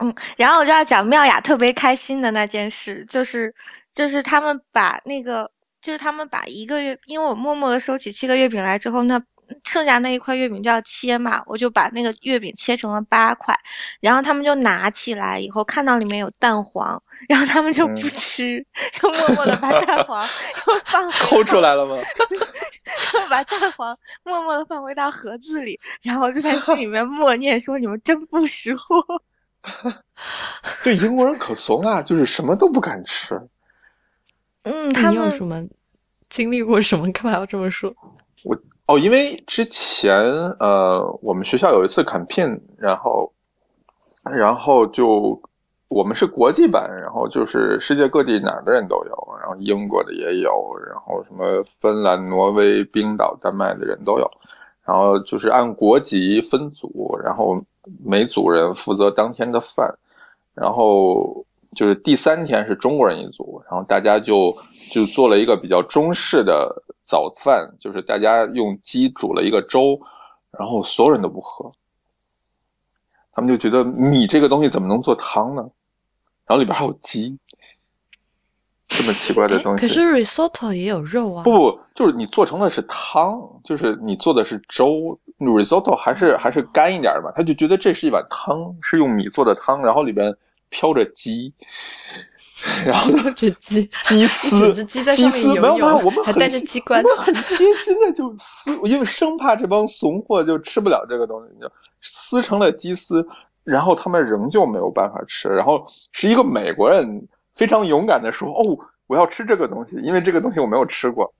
[0.00, 3.54] 嗯，然后我就要讲妙雅特别开心的那件事，就是
[3.92, 5.50] 就是他们把那个，
[5.82, 9.22] 就是他们把一个月，因为我默默的收起七个月饼来之后，那。
[9.64, 13.58] 剩下那一块月饼就要切嘛，我就把那个月饼切成了八块，
[13.98, 20.24] 然后他们就拿起来以后看到里面有蛋黄，然后他们就不吃，就默默的把蛋黄
[20.68, 21.96] 又放抠出来了吗？
[23.14, 29.04] 又把蛋黄默默的放回到盒子里，然后就在心里面默念说：“你们真不识货。”
[30.84, 33.40] 对英国人可怂啊，就是什么都不敢吃。
[34.62, 35.62] 嗯，他们有什么
[36.28, 37.10] 经历过什么？
[37.12, 37.94] 干嘛要这么说？
[38.44, 38.56] 我。
[38.86, 40.12] 哦，因为之前
[40.58, 43.32] 呃，我们学校有一次 campaign，然后，
[44.36, 45.40] 然后就
[45.86, 54.28] 我们是国际版，然后就是世界各地哪儿的人都有，然后英国的也有，然后什么芬兰、挪威、冰岛、丹麦的人都有，
[54.90, 57.62] 然后就是按国籍分组，然后
[58.04, 60.00] 每组人负责当天的饭，
[60.52, 64.56] 然后就是第三天是中国人一组，然后大家就
[64.90, 70.00] 就做了一个比较中式的早饭，就是大家用鸡煮了一个粥，
[70.50, 71.70] 然后所有人都不喝。
[73.30, 75.70] 他们就觉得米这个东西怎么能做汤呢？
[76.46, 77.38] 然后里边还有鸡，
[78.90, 79.86] 这么奇怪的东西。
[79.86, 81.44] 可是 risotto 也有肉啊。
[81.44, 87.32] 不不，就是你做成的是汤，就是你做的是粥，risotto 还是还是干一点的嘛。
[87.34, 90.36] 他就觉得这是一碗汤，是用米做的汤，然后里边
[90.68, 91.54] 飘着鸡，
[92.84, 101.70] 然后飘着鸡鸡 丝，鸡在上面游泳，我们还带着鸡冠，我们很贴心的就撕，因为生怕这帮怂货就吃不了这个东西，就
[102.02, 103.24] 撕成了鸡丝。
[103.62, 107.28] 然后他们仍旧没有办法吃，然后是一个美国人
[107.60, 111.30] 非常勇敢的说：“哦，我要吃这个东西，因为这个东西我没有吃过。”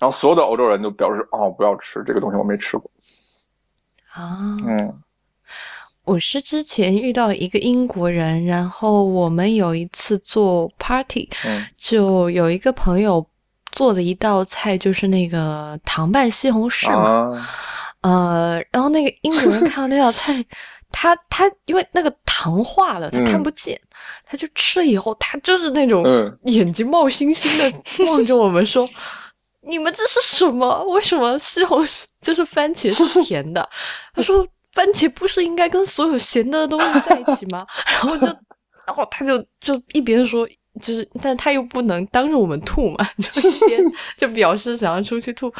[0.00, 2.90] 然后所有的欧洲人都表示：“哦，不要吃这个东西，我没吃过。”
[4.12, 4.92] 啊，嗯，
[6.02, 13.24] 我是之前遇到一个英国人，然后我们有一次做 party，嗯，就有一个朋友
[13.70, 17.30] 做的一道菜就是那个糖拌西红柿嘛，
[18.00, 20.44] 呃，然后那个英国人看到那道菜。
[20.96, 22.08] 他他因为那个
[22.44, 23.80] 糖化了，他看不见，
[24.26, 26.04] 他就吃了以后，他就是那种
[26.44, 28.86] 眼睛冒星星的望着我们说
[29.66, 30.84] ：“你们这是什么？
[30.88, 33.66] 为什么西红柿就是番茄是甜的？”
[34.14, 40.46] 他说：“番茄不是应该跟所有咸的东西在一起吗？”然后就，然后他就就一边说。
[40.82, 43.80] 就是，但他又不能当着我们吐嘛， 就一边
[44.18, 45.52] 就表示想要出去吐。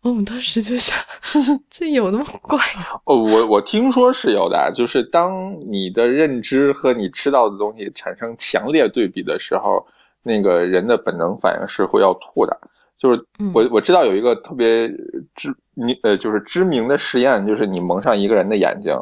[0.00, 0.96] 我们当时就想，
[1.68, 2.86] 这有那么怪吗？
[3.04, 9.86] 哦，我我听说是有的，就是当你的认知和你吃到的东西产生强烈对比的时候，
[10.22, 12.58] 那个人的本能反应是会要吐的。
[12.96, 14.88] 就是我我知道有一个特别
[15.34, 18.96] 知你呃，就是知名的实验，就是你蒙上一个人的眼睛，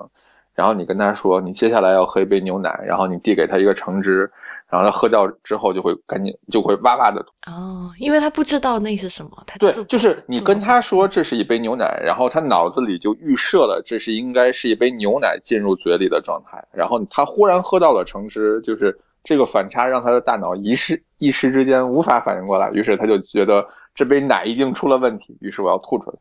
[0.55, 4.31] 然后你跟他说，你接下来要喝一杯牛奶，然后你递给他一个橙汁。
[4.71, 26.16] 然后他喝掉之后就会赶紧就会哇哇的吐哦，因为他不知道那是什么，他对，就是你跟他说这是一杯牛奶，然后他脑子里就预设了这是应该是一杯牛奶进入嘴里的状态，然后他忽然喝到了橙汁，就是这个反差让他的大脑一时一时之间无法反应过来，于是他就觉得这杯奶一定出了问题，于是我要吐出来。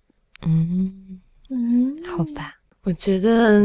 [0.47, 1.21] 嗯
[1.51, 2.55] 嗯，好吧。
[2.85, 3.61] 我觉得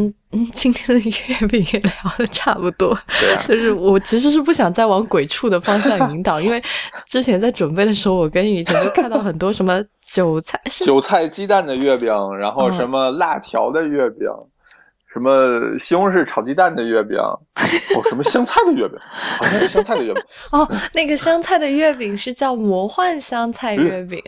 [0.52, 2.98] 今天的月饼也聊的差不多，
[3.46, 6.62] 就是我其实是不想再往鬼畜的方向引导，因为
[7.08, 14.28] 之前在准备的时候，我跟雨晴就看到很多什么韭菜、韭菜鸡蛋的月饼，然后什么辣条的月饼，
[15.12, 18.98] 什么西红柿炒鸡蛋的月饼，哦，什么香菜的月饼，
[19.38, 20.22] 好像是香菜的月饼。
[20.50, 24.20] 哦，那个香菜的月饼是叫魔幻香菜月饼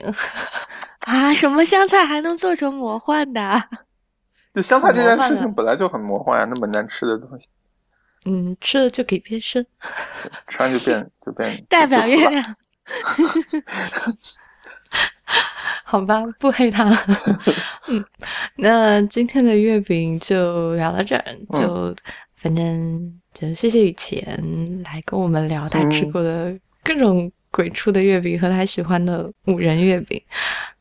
[1.07, 1.34] 啊？
[1.34, 3.64] 什么香菜还能做成魔幻的？
[4.57, 7.46] 就香菜这件事情本来就很魔幻呀，那么难吃的东西，
[8.24, 9.66] 嗯，吃了就可以变身，
[10.48, 12.42] 吃完就变就变 代表月亮，
[15.84, 16.90] 好吧，不黑他。
[17.88, 18.02] 嗯，
[18.57, 21.94] 那今天的月饼就聊到这儿，就
[22.34, 24.24] 反正就谢谢以前
[24.84, 30.18] 来跟我们聊他吃过的各种鬼畜的月饼和他喜欢的五仁月饼。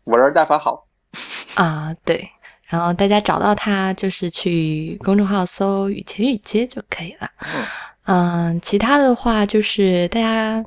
[0.06, 0.88] 五仁大法好。
[1.56, 2.30] 啊，对。
[2.68, 7.30] 然后大家找到他，就是去公众号搜“雨前雨街”就可以了。
[8.06, 10.66] 嗯，其他的话就是大家，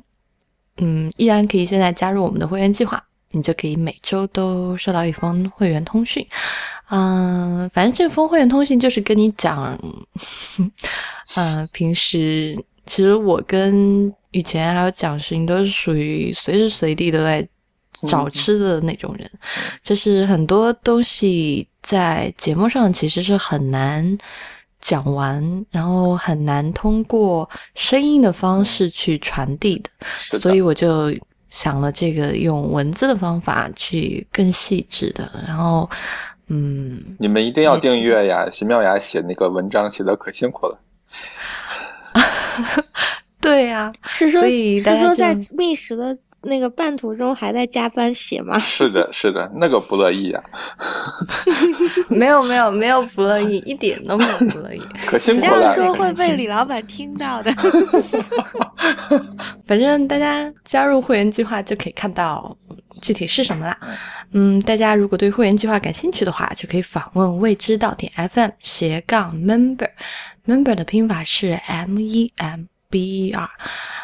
[0.77, 6.25] 嗯，依然可以现在加入我们的会员计划，你就可以每周都收到一封会员通讯。
[6.89, 9.77] 嗯，反正这封会员通讯就是跟你讲，
[11.35, 17.47] 嗯， 平时其实我跟雨前还有蒋勋都是属于随时随地都在。
[18.07, 19.29] 找吃的那种人，
[19.83, 24.17] 就是很多东西在节目上其实是很难
[24.79, 29.81] 讲完，然后很难通过声音的方式去传递
[30.31, 31.13] 的，所以我就
[31.49, 35.89] 想了这个用文字的方法去更细致的，然后，
[36.47, 38.49] 嗯，你们一定要订阅呀！
[38.49, 40.79] 席妙雅写那个文章写的可辛苦了，
[43.41, 46.17] 对呀，是说，是说在觅食的。
[46.41, 48.57] 那个半途中还在加班写吗？
[48.61, 50.41] 是的，是的，那个不乐意啊。
[52.09, 54.81] 没有，没有，没有不乐意，一点都没有不乐意。
[55.05, 55.51] 可辛苦了。
[55.51, 57.51] 这样说会被李老板听到的。
[59.65, 62.55] 反正大家加入会员计划就可以看到
[63.01, 63.77] 具体是什么啦。
[64.31, 73.49] 嗯，大家如果对会员计划感兴趣的话，就可以访问未知到点 FM 斜杠 member，member 的拼法是 M E M B E R。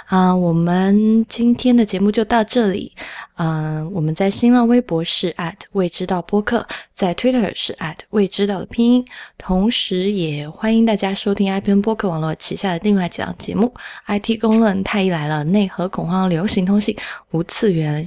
[0.07, 2.93] 啊，我们今天的节目就到这里。
[3.37, 9.05] 嗯，我们在新浪微博是 at 未知道播客，在 Twitter 是 at 未知道的拼音。
[9.37, 13.73] 同时，也欢迎大家收听 IPN 播客网络旗下的另外几档节目
[14.07, 16.95] ：IT 公论、太医来了、内核恐慌、流行通信、
[17.31, 18.05] 无次元、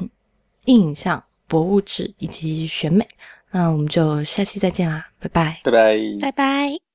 [0.67, 3.07] 硬影像、博物志以及选美。
[3.51, 6.88] 那我们就下期再见啦，拜拜，拜拜，拜拜。